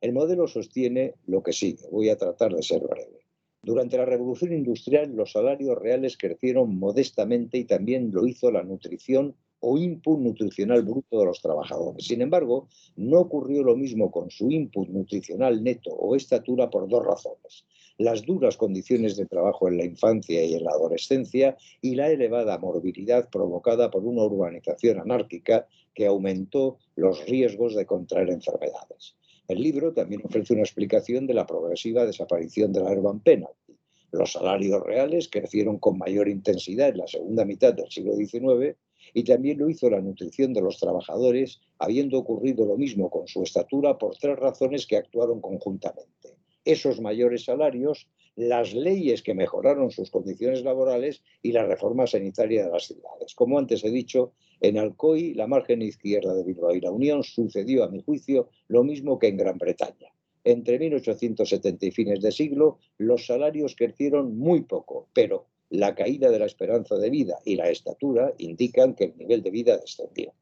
El 0.01 0.11
modelo 0.11 0.47
sostiene 0.47 1.13
lo 1.25 1.41
que 1.41 1.53
sigue. 1.53 1.87
Voy 1.89 2.09
a 2.09 2.17
tratar 2.17 2.53
de 2.53 2.61
ser 2.61 2.81
breve. 2.81 3.25
Durante 3.61 3.97
la 3.97 4.05
revolución 4.05 4.51
industrial 4.53 5.15
los 5.15 5.31
salarios 5.31 5.77
reales 5.77 6.17
crecieron 6.17 6.77
modestamente 6.77 7.57
y 7.57 7.63
también 7.63 8.11
lo 8.11 8.27
hizo 8.27 8.51
la 8.51 8.63
nutrición 8.63 9.35
o 9.61 9.77
input 9.77 10.19
nutricional 10.19 10.83
bruto 10.83 11.19
de 11.19 11.25
los 11.25 11.41
trabajadores. 11.41 12.05
Sin 12.05 12.21
embargo, 12.21 12.67
no 12.97 13.19
ocurrió 13.19 13.63
lo 13.63 13.75
mismo 13.75 14.11
con 14.11 14.29
su 14.29 14.51
input 14.51 14.89
nutricional 14.89 15.63
neto 15.63 15.91
o 15.91 16.15
estatura 16.15 16.69
por 16.69 16.87
dos 16.89 17.05
razones 17.05 17.65
las 17.99 18.25
duras 18.25 18.55
condiciones 18.55 19.17
de 19.17 19.25
trabajo 19.25 19.67
en 19.67 19.77
la 19.77 19.83
infancia 19.83 20.41
y 20.45 20.53
en 20.53 20.63
la 20.63 20.71
adolescencia 20.71 21.57
y 21.81 21.95
la 21.95 22.09
elevada 22.09 22.57
morbilidad 22.57 23.29
provocada 23.29 23.91
por 23.91 24.05
una 24.05 24.23
urbanización 24.23 25.01
anárquica 25.01 25.67
que 25.93 26.07
aumentó 26.07 26.77
los 26.95 27.25
riesgos 27.25 27.75
de 27.75 27.85
contraer 27.85 28.29
enfermedades. 28.29 29.17
El 29.49 29.61
libro 29.61 29.91
también 29.91 30.21
ofrece 30.23 30.53
una 30.53 30.61
explicación 30.61 31.27
de 31.27 31.33
la 31.33 31.45
progresiva 31.45 32.05
desaparición 32.05 32.71
de 32.71 32.83
la 32.83 32.91
urban 32.91 33.19
penalty. 33.19 33.75
Los 34.13 34.31
salarios 34.31 34.81
reales 34.81 35.27
crecieron 35.27 35.77
con 35.77 35.97
mayor 35.97 36.29
intensidad 36.29 36.87
en 36.87 36.99
la 36.99 37.07
segunda 37.07 37.43
mitad 37.43 37.73
del 37.73 37.91
siglo 37.91 38.15
XIX 38.15 38.77
y 39.13 39.25
también 39.25 39.57
lo 39.57 39.69
hizo 39.69 39.89
la 39.89 39.99
nutrición 39.99 40.53
de 40.53 40.61
los 40.61 40.79
trabajadores, 40.79 41.59
habiendo 41.79 42.17
ocurrido 42.17 42.65
lo 42.65 42.77
mismo 42.77 43.09
con 43.09 43.27
su 43.27 43.43
estatura 43.43 43.97
por 43.97 44.15
tres 44.15 44.39
razones 44.39 44.87
que 44.87 44.95
actuaron 44.95 45.41
conjuntamente 45.41 46.38
esos 46.71 47.01
mayores 47.01 47.45
salarios, 47.45 48.07
las 48.35 48.73
leyes 48.73 49.23
que 49.23 49.33
mejoraron 49.33 49.91
sus 49.91 50.11
condiciones 50.11 50.63
laborales 50.63 51.23
y 51.41 51.51
la 51.51 51.65
reforma 51.65 52.05
sanitaria 52.07 52.65
de 52.65 52.71
las 52.71 52.85
ciudades. 52.85 53.33
Como 53.35 53.57
antes 53.57 53.83
he 53.83 53.89
dicho, 53.89 54.33
en 54.61 54.77
Alcoy, 54.77 55.33
la 55.33 55.47
margen 55.47 55.81
izquierda 55.81 56.33
de 56.33 56.43
Bilbao 56.43 56.75
y 56.75 56.81
la 56.81 56.91
Unión 56.91 57.23
sucedió, 57.23 57.83
a 57.83 57.89
mi 57.89 58.01
juicio, 58.01 58.49
lo 58.67 58.83
mismo 58.83 59.17
que 59.17 59.27
en 59.27 59.37
Gran 59.37 59.57
Bretaña. 59.57 60.13
Entre 60.43 60.79
1870 60.79 61.85
y 61.85 61.91
fines 61.91 62.21
de 62.21 62.31
siglo, 62.31 62.77
los 62.97 63.25
salarios 63.25 63.75
crecieron 63.75 64.37
muy 64.37 64.61
poco, 64.61 65.07
pero 65.13 65.47
la 65.69 65.95
caída 65.95 66.29
de 66.29 66.39
la 66.39 66.45
esperanza 66.45 66.97
de 66.97 67.09
vida 67.09 67.39
y 67.45 67.55
la 67.55 67.69
estatura 67.69 68.33
indican 68.37 68.93
que 68.93 69.05
el 69.05 69.17
nivel 69.17 69.43
de 69.43 69.51
vida 69.51 69.77
descendió. 69.77 70.33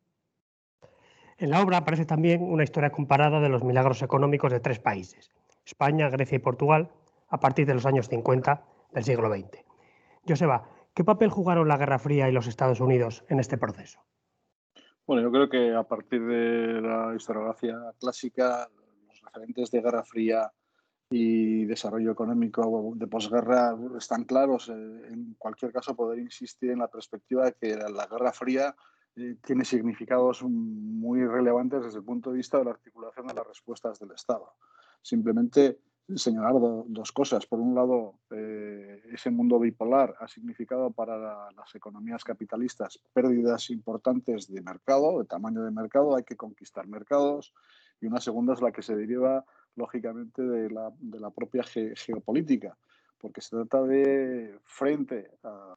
En 1.40 1.52
la 1.52 1.62
obra 1.62 1.78
aparece 1.78 2.06
también 2.06 2.42
una 2.42 2.64
historia 2.64 2.90
comparada 2.90 3.40
de 3.40 3.50
los 3.50 3.64
milagros 3.64 4.02
económicos 4.02 4.52
de 4.52 4.60
tres 4.60 4.80
países, 4.80 5.32
España, 5.68 6.10
Grecia 6.10 6.38
y 6.38 6.40
Portugal 6.40 6.90
a 7.28 7.40
partir 7.40 7.68
de 7.68 7.74
los 7.74 7.86
años 7.86 8.08
50 8.08 8.64
del 8.94 9.04
siglo 9.04 9.30
XX. 9.30 9.66
Joseba, 10.26 10.70
¿qué 10.94 11.04
papel 11.04 11.30
jugaron 11.30 11.68
la 11.68 11.78
Guerra 11.78 12.00
Fría 12.00 12.30
y 12.30 12.32
los 12.32 12.48
Estados 12.48 12.80
Unidos 12.80 13.26
en 13.28 13.40
este 13.40 13.58
proceso? 13.58 14.00
Bueno, 15.06 15.24
yo 15.24 15.32
creo 15.32 15.50
que 15.50 15.76
a 15.76 15.84
partir 15.84 16.26
de 16.26 16.82
la 16.82 17.14
historiografía 17.16 17.78
clásica, 18.00 18.70
los 19.08 19.22
referentes 19.22 19.70
de 19.72 19.82
Guerra 19.82 20.04
Fría 20.06 20.52
y 21.10 21.66
desarrollo 21.66 22.12
económico 22.12 22.94
de 22.96 23.08
posguerra 23.08 23.78
están 23.98 24.24
claros. 24.24 24.70
Eh, 24.70 24.74
en 24.74 25.36
cualquier 25.38 25.74
caso, 25.74 25.96
poder 25.96 26.20
insistir 26.20 26.72
en 26.72 26.80
la 26.80 26.88
perspectiva 26.88 27.46
de 27.46 27.54
que 27.54 27.76
la 27.76 28.08
Guerra 28.08 28.32
Fría 28.32 28.74
eh, 29.18 29.36
tiene 29.46 29.66
significados 29.66 30.44
muy 30.44 31.26
relevantes 31.26 31.84
desde 31.84 32.00
el 32.00 32.06
punto 32.06 32.32
de 32.32 32.38
vista 32.38 32.58
de 32.58 32.66
la 32.66 32.72
articulación 32.72 33.28
de 33.28 33.34
las 33.34 33.48
respuestas 33.48 34.00
del 34.00 34.12
Estado 34.12 34.54
simplemente 35.08 35.80
señalar 36.16 36.54
dos 36.88 37.12
cosas. 37.12 37.46
Por 37.46 37.60
un 37.60 37.76
lado, 37.76 38.20
eh, 38.32 39.02
ese 39.12 39.30
mundo 39.30 39.60
bipolar 39.60 40.16
ha 40.20 40.28
significado 40.28 40.92
para 40.92 41.52
las 41.52 41.76
economías 41.76 42.24
capitalistas 42.24 43.00
pérdidas 43.14 43.70
importantes 43.70 44.52
de 44.52 44.62
mercado, 44.62 45.20
de 45.20 45.26
tamaño 45.26 45.64
de 45.64 45.72
mercado, 45.72 46.16
hay 46.16 46.24
que 46.24 46.36
conquistar 46.36 46.88
mercados. 46.88 47.54
Y 48.02 48.08
una 48.08 48.20
segunda 48.20 48.54
es 48.54 48.62
la 48.62 48.72
que 48.72 48.82
se 48.82 48.96
deriva, 48.96 49.46
lógicamente, 49.76 50.42
de 50.42 50.70
la, 50.70 50.92
de 51.00 51.20
la 51.20 51.30
propia 51.30 51.64
geopolítica, 51.64 52.78
porque 53.18 53.42
se 53.42 53.56
trata 53.56 53.82
de, 53.84 54.60
frente 54.66 55.32
a 55.44 55.77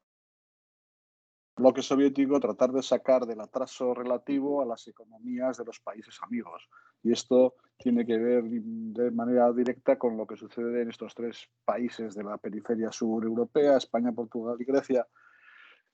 bloque 1.60 1.82
soviético 1.82 2.40
tratar 2.40 2.72
de 2.72 2.82
sacar 2.82 3.26
del 3.26 3.40
atraso 3.40 3.94
relativo 3.94 4.62
a 4.62 4.66
las 4.66 4.88
economías 4.88 5.56
de 5.58 5.64
los 5.64 5.78
países 5.80 6.18
amigos. 6.22 6.68
Y 7.02 7.12
esto 7.12 7.54
tiene 7.76 8.04
que 8.04 8.18
ver 8.18 8.44
de 8.44 9.10
manera 9.10 9.52
directa 9.52 9.98
con 9.98 10.16
lo 10.16 10.26
que 10.26 10.36
sucede 10.36 10.82
en 10.82 10.90
estos 10.90 11.14
tres 11.14 11.48
países 11.64 12.14
de 12.14 12.24
la 12.24 12.36
periferia 12.38 12.90
sur 12.90 13.24
europea, 13.24 13.76
España, 13.76 14.12
Portugal 14.12 14.56
y 14.58 14.64
Grecia, 14.64 15.06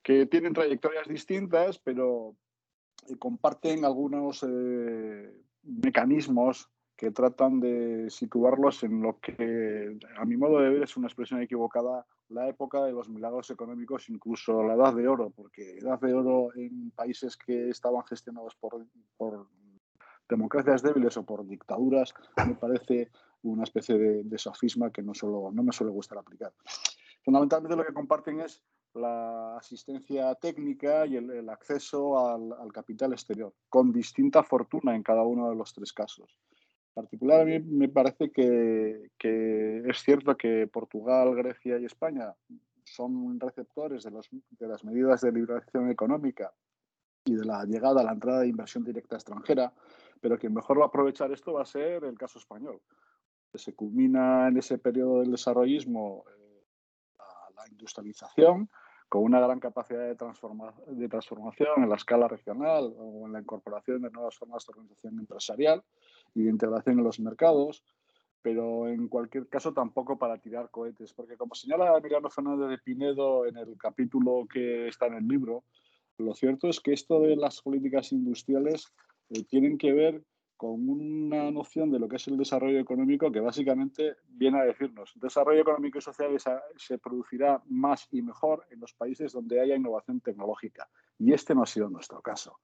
que 0.03 0.27
tienen 0.27 0.53
trayectorias 0.53 1.07
distintas, 1.09 1.79
pero 1.79 2.37
eh, 3.09 3.17
comparten 3.19 3.85
algunos 3.85 4.45
eh, 4.49 5.33
mecanismos 5.63 6.71
que 6.97 7.11
tratan 7.11 7.61
de 7.61 8.09
situarlos 8.09 8.83
en 8.83 9.03
lo 9.03 9.21
que, 9.21 9.99
a 10.17 10.25
mi 10.25 10.37
modo 10.37 10.61
de 10.61 10.71
ver, 10.71 10.83
es 10.83 10.97
una 10.97 11.09
expresión 11.09 11.43
equivocada, 11.43 12.07
la 12.31 12.49
época 12.49 12.83
de 12.85 12.93
los 12.93 13.09
milagros 13.09 13.51
económicos, 13.51 14.09
incluso 14.09 14.63
la 14.63 14.75
edad 14.75 14.95
de 14.95 15.07
oro, 15.07 15.31
porque 15.31 15.79
edad 15.79 16.01
de 16.01 16.15
oro 16.15 16.49
en 16.57 16.91
países 16.91 17.37
que 17.37 17.69
estaban 17.69 18.03
gestionados 18.05 18.55
por, 18.57 18.85
por 19.17 19.47
democracias 20.29 20.83
débiles 20.83 21.17
o 21.19 21.25
por 21.25 21.47
dictaduras, 21.47 22.15
me 22.47 22.55
parece 22.55 23.11
una 23.43 23.65
especie 23.65 23.97
de, 23.99 24.39
sofisma 24.39 24.91
que 24.91 25.03
no, 25.03 25.15
solo, 25.15 25.51
no 25.53 25.63
me 25.63 25.73
suele 25.73 25.93
gustar 25.93 26.19
aplicar. 26.19 26.53
Fundamentalmente 27.23 27.77
lo 27.77 27.85
que 27.85 27.93
comparten 27.93 28.41
es 28.41 28.65
la 28.95 29.59
asistencia 29.59 30.35
técnica 30.37 31.07
y 31.07 31.17
el, 31.17 31.49
acceso 31.51 32.19
al, 32.19 32.53
al, 32.55 32.73
capital 32.73 33.13
exterior, 33.13 33.53
con 33.69 33.93
distinta 33.93 34.43
fortuna 34.43 34.97
en 34.97 35.03
cada 35.03 35.23
uno 35.23 35.51
de 35.51 35.57
los 35.57 35.75
tres 35.75 35.93
casos 35.93 36.39
particular, 36.97 37.43
a 37.43 37.45
mí 37.45 37.59
me 37.61 37.91
parece 37.91 38.31
que, 38.31 39.11
es 39.21 39.99
cierto 39.99 40.35
que 40.35 40.67
Portugal, 40.67 41.35
Grecia 41.35 41.79
y 41.79 41.85
España 41.85 42.35
son 42.85 43.39
receptores 43.39 44.03
de, 44.05 44.11
de 44.51 44.67
las 44.67 44.83
medidas 44.83 45.21
de 45.21 45.31
liberación 45.31 45.91
económica 45.91 46.55
y 47.27 47.35
de 47.35 47.45
la 47.45 47.65
llegada 47.65 48.01
a 48.01 48.05
la 48.05 48.13
entrada 48.13 48.41
de 48.41 48.49
inversión 48.49 48.83
directa 48.83 49.17
extranjera, 49.17 49.75
pero 50.23 50.39
quien 50.39 50.55
mejor 50.55 50.81
va 50.81 50.85
a 50.85 50.87
aprovechar 50.89 51.31
esto 51.33 51.53
va 51.53 51.63
a 51.63 51.67
ser 51.67 52.05
el 52.05 52.17
caso 52.17 52.39
español. 52.39 52.81
Se 53.53 53.75
culmina 53.75 54.49
en 54.49 54.57
ese 54.57 54.79
periodo 54.79 55.21
del 55.21 55.33
desarrollismo 55.33 56.25
eh, 56.31 56.65
la, 57.55 57.69
industrialización, 57.69 58.71
con 59.09 59.23
una 59.23 59.41
gran 59.41 59.61
capacidad 59.61 60.07
de, 60.07 60.17
transformación 60.17 61.69
en 61.77 61.89
la 61.89 61.97
escala 61.97 62.29
regional 62.29 62.93
o 62.99 63.27
en 63.27 63.33
la 63.33 63.41
incorporación 63.41 64.03
de 64.03 64.11
nuevas 64.11 64.37
formas 64.37 64.67
de 64.67 64.73
organización 64.73 65.19
empresarial 65.19 65.83
y 66.35 66.43
de 66.43 66.51
integración 66.51 66.99
en 66.99 67.05
los 67.05 67.21
mercados, 67.21 67.85
pero 68.43 68.89
en 68.89 69.09
cualquier 69.09 69.49
caso 69.49 69.73
tampoco 69.73 70.19
para 70.19 70.39
tirar 70.39 70.71
cohetes, 70.71 71.13
porque 71.13 71.37
como 71.37 71.55
señala 71.55 71.97
Emiliano 71.97 72.31
Fernández 72.31 72.69
de 72.69 72.79
Pinedo 72.79 73.47
en 73.47 73.57
el 73.57 73.77
capítulo 73.79 74.47
que 74.53 74.89
está 74.89 75.07
en 75.07 75.15
el 75.15 75.29
libro, 75.29 75.65
lo 76.19 76.35
cierto 76.35 76.69
es 76.69 76.81
que 76.81 76.93
esto 76.93 77.21
de 77.21 77.37
las 77.37 77.61
políticas 77.63 78.13
industriales 78.13 78.93
eh, 79.31 79.45
tienen 79.45 79.79
que 79.79 79.93
ver 79.93 80.23
con 80.57 80.89
una 80.89 81.51
noción 81.51 81.91
de 81.91 81.99
lo 81.99 82.09
que 82.09 82.17
es 82.17 82.27
el 82.29 82.37
desarrollo 82.37 82.79
económico 82.79 83.31
que 83.31 83.41
básicamente 83.41 84.17
viene 84.29 84.61
a 84.61 84.65
decirnos, 84.65 85.13
desarrollo 85.17 85.61
económico 85.61 85.99
y 85.99 86.03
social 86.03 86.37
se 86.77 86.99
producirá 86.99 87.63
más 87.67 88.09
y 88.11 88.23
mejor 88.23 88.67
en 88.71 88.81
los 88.81 88.95
países 88.95 89.33
donde 89.33 89.61
haya 89.61 89.77
innovación 89.77 90.21
tecnológica. 90.21 90.89
Y 91.19 91.33
este 91.33 91.55
no 91.55 91.63
ha 91.63 91.67
sido 91.67 91.91
nuestro 91.91 92.23
caso. 92.23 92.59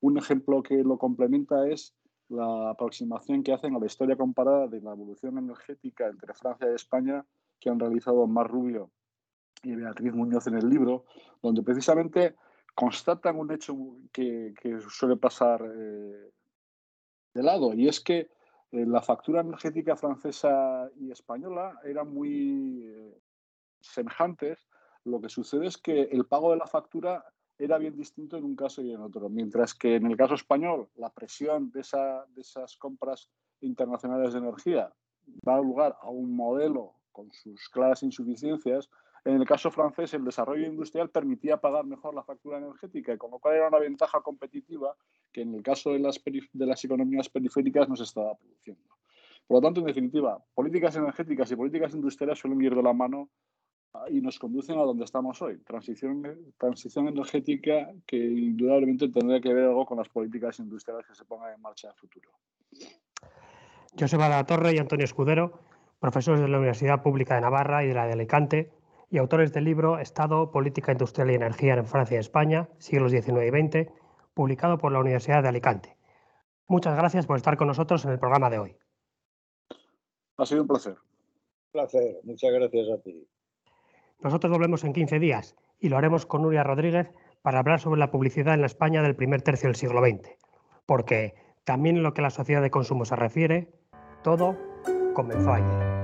Un 0.00 0.18
ejemplo 0.18 0.62
que 0.62 0.82
lo 0.82 0.98
complementa 0.98 1.68
es 1.68 1.94
la 2.28 2.70
aproximación 2.70 3.42
que 3.42 3.52
hacen 3.52 3.74
a 3.74 3.78
la 3.78 3.86
historia 3.86 4.16
comparada 4.16 4.66
de 4.66 4.80
la 4.80 4.92
evolución 4.92 5.38
energética 5.38 6.08
entre 6.08 6.34
Francia 6.34 6.70
y 6.70 6.74
España 6.74 7.24
que 7.60 7.70
han 7.70 7.78
realizado 7.78 8.26
Mar 8.26 8.48
Rubio 8.48 8.90
y 9.62 9.74
Beatriz 9.74 10.14
Muñoz 10.14 10.46
en 10.46 10.54
el 10.54 10.68
libro, 10.68 11.04
donde 11.42 11.62
precisamente 11.62 12.34
constatan 12.74 13.38
un 13.38 13.52
hecho 13.52 13.76
que, 14.12 14.54
suele 14.88 15.16
pasar 15.16 15.64
eh, 15.64 16.30
de 17.34 17.42
lado, 17.42 17.74
y 17.74 17.88
es 17.88 18.00
que 18.00 18.30
eh, 18.70 18.86
la 18.86 19.02
factura 19.02 19.40
energética 19.40 19.96
francesa 19.96 20.90
y 20.96 21.10
española 21.10 21.78
eran 21.84 22.12
muy 22.12 22.84
eh, 22.84 23.20
semejantes. 23.80 24.66
Lo 25.04 25.20
que 25.20 25.28
sucede 25.28 25.66
es 25.66 25.76
que 25.76 26.02
el 26.02 26.26
pago 26.26 26.52
de 26.52 26.56
la 26.56 26.66
factura 26.66 27.24
era 27.58 27.78
bien 27.78 27.96
distinto 27.96 28.36
en 28.36 28.44
un 28.44 28.56
caso 28.56 28.82
y 28.82 28.92
en 28.92 29.00
otro, 29.00 29.28
mientras 29.28 29.74
que 29.74 29.96
en 29.96 30.06
el 30.06 30.16
caso 30.16 30.34
español 30.34 30.88
la 30.96 31.10
presión 31.10 31.70
de, 31.70 31.82
de 32.34 32.40
esas 32.40 32.76
compras 32.76 33.30
internacionales 33.60 34.32
de 34.32 34.40
energía 34.40 34.92
da 35.42 35.58
lugar 35.58 35.96
a 36.00 36.10
un 36.10 36.34
modelo 36.34 36.94
con 37.12 37.30
sus 37.32 37.68
claras 37.68 38.02
insuficiencias, 38.02 38.90
en 39.24 39.40
el 39.40 39.46
caso 39.46 39.70
francés, 39.70 40.12
el 40.12 40.24
desarrollo 40.24 40.66
industrial 40.66 41.08
permitía 41.08 41.56
pagar 41.56 41.86
mejor 41.86 42.14
la 42.14 42.22
factura 42.22 42.58
energética, 42.58 43.16
con 43.16 43.30
lo 43.30 43.38
cual 43.38 43.56
era 43.56 43.68
una 43.68 43.78
ventaja 43.78 44.20
competitiva 44.20 44.94
que 45.32 45.40
en 45.40 45.54
el 45.54 45.62
caso 45.62 45.92
de 45.92 45.98
las, 45.98 46.20
economías 46.84 47.30
periféricas 47.30 47.88
no 47.88 47.96
se 47.96 48.02
estaba 48.02 48.34
produciendo. 48.34 48.82
Por 49.46 49.56
lo 49.58 49.66
tanto, 49.66 49.80
en 49.80 49.86
definitiva, 49.86 50.42
políticas 50.54 50.96
energéticas 50.96 51.50
y 51.50 51.56
políticas 51.56 51.94
industriales 51.94 52.38
suelen 52.38 52.60
ir 52.60 52.74
de 52.74 52.82
la 52.82 52.92
mano 52.92 53.30
y 54.10 54.20
nos 54.20 54.38
conducen 54.38 54.78
a 54.78 54.82
donde 54.82 55.04
estamos 55.04 55.40
hoy. 55.40 55.58
Transición, 55.58 56.24
energética 57.08 57.92
que 58.06 58.16
indudablemente 58.16 59.08
tendría 59.08 59.40
que 59.40 59.54
ver 59.54 59.64
algo 59.64 59.86
con 59.86 59.98
las 59.98 60.08
políticas 60.08 60.58
industriales 60.58 61.06
que 61.06 61.14
se 61.14 61.24
pongan 61.24 61.54
en 61.54 61.62
marcha 61.62 61.88
en 61.88 61.92
el 61.92 61.98
futuro. 61.98 62.30
Joseba 63.98 64.24
de 64.24 64.30
la 64.30 64.44
Torre 64.44 64.74
y 64.74 64.78
Antonio 64.78 65.04
Escudero, 65.04 65.60
profesores 66.00 66.40
de 66.40 66.48
la 66.48 66.58
Universidad 66.58 67.02
Pública 67.02 67.36
de 67.36 67.42
Navarra 67.42 67.84
y 67.84 67.88
de 67.88 67.94
la 67.94 68.06
de 68.06 68.12
Alicante, 68.12 68.72
y 69.14 69.18
autores 69.18 69.52
del 69.52 69.62
libro 69.62 70.00
Estado, 70.00 70.50
Política 70.50 70.90
Industrial 70.90 71.30
y 71.30 71.34
Energía 71.36 71.74
en 71.74 71.86
Francia 71.86 72.16
y 72.16 72.18
España, 72.18 72.68
siglos 72.78 73.12
XIX 73.12 73.44
y 73.46 73.48
XX, 73.48 73.92
publicado 74.34 74.76
por 74.76 74.90
la 74.90 74.98
Universidad 74.98 75.40
de 75.40 75.50
Alicante. 75.50 75.96
Muchas 76.66 76.96
gracias 76.96 77.24
por 77.24 77.36
estar 77.36 77.56
con 77.56 77.68
nosotros 77.68 78.04
en 78.04 78.10
el 78.10 78.18
programa 78.18 78.50
de 78.50 78.58
hoy. 78.58 78.76
Ha 80.36 80.44
sido 80.44 80.62
un 80.62 80.66
placer. 80.66 80.94
Un 80.94 81.70
placer, 81.70 82.16
muchas 82.24 82.52
gracias 82.54 82.88
a 82.90 83.00
ti. 83.02 83.24
Nosotros 84.18 84.50
volvemos 84.50 84.82
en 84.82 84.92
15 84.92 85.20
días 85.20 85.54
y 85.78 85.90
lo 85.90 85.96
haremos 85.96 86.26
con 86.26 86.42
Nuria 86.42 86.64
Rodríguez 86.64 87.12
para 87.40 87.60
hablar 87.60 87.78
sobre 87.78 88.00
la 88.00 88.10
publicidad 88.10 88.54
en 88.54 88.62
la 88.62 88.66
España 88.66 89.00
del 89.00 89.14
primer 89.14 89.42
tercio 89.42 89.68
del 89.68 89.76
siglo 89.76 90.00
XX, 90.00 90.28
porque 90.86 91.36
también 91.62 91.98
en 91.98 92.02
lo 92.02 92.14
que 92.14 92.20
a 92.20 92.24
la 92.24 92.30
sociedad 92.30 92.62
de 92.62 92.72
consumo 92.72 93.04
se 93.04 93.14
refiere, 93.14 93.70
todo 94.24 94.56
comenzó 95.14 95.52
ayer. 95.52 96.03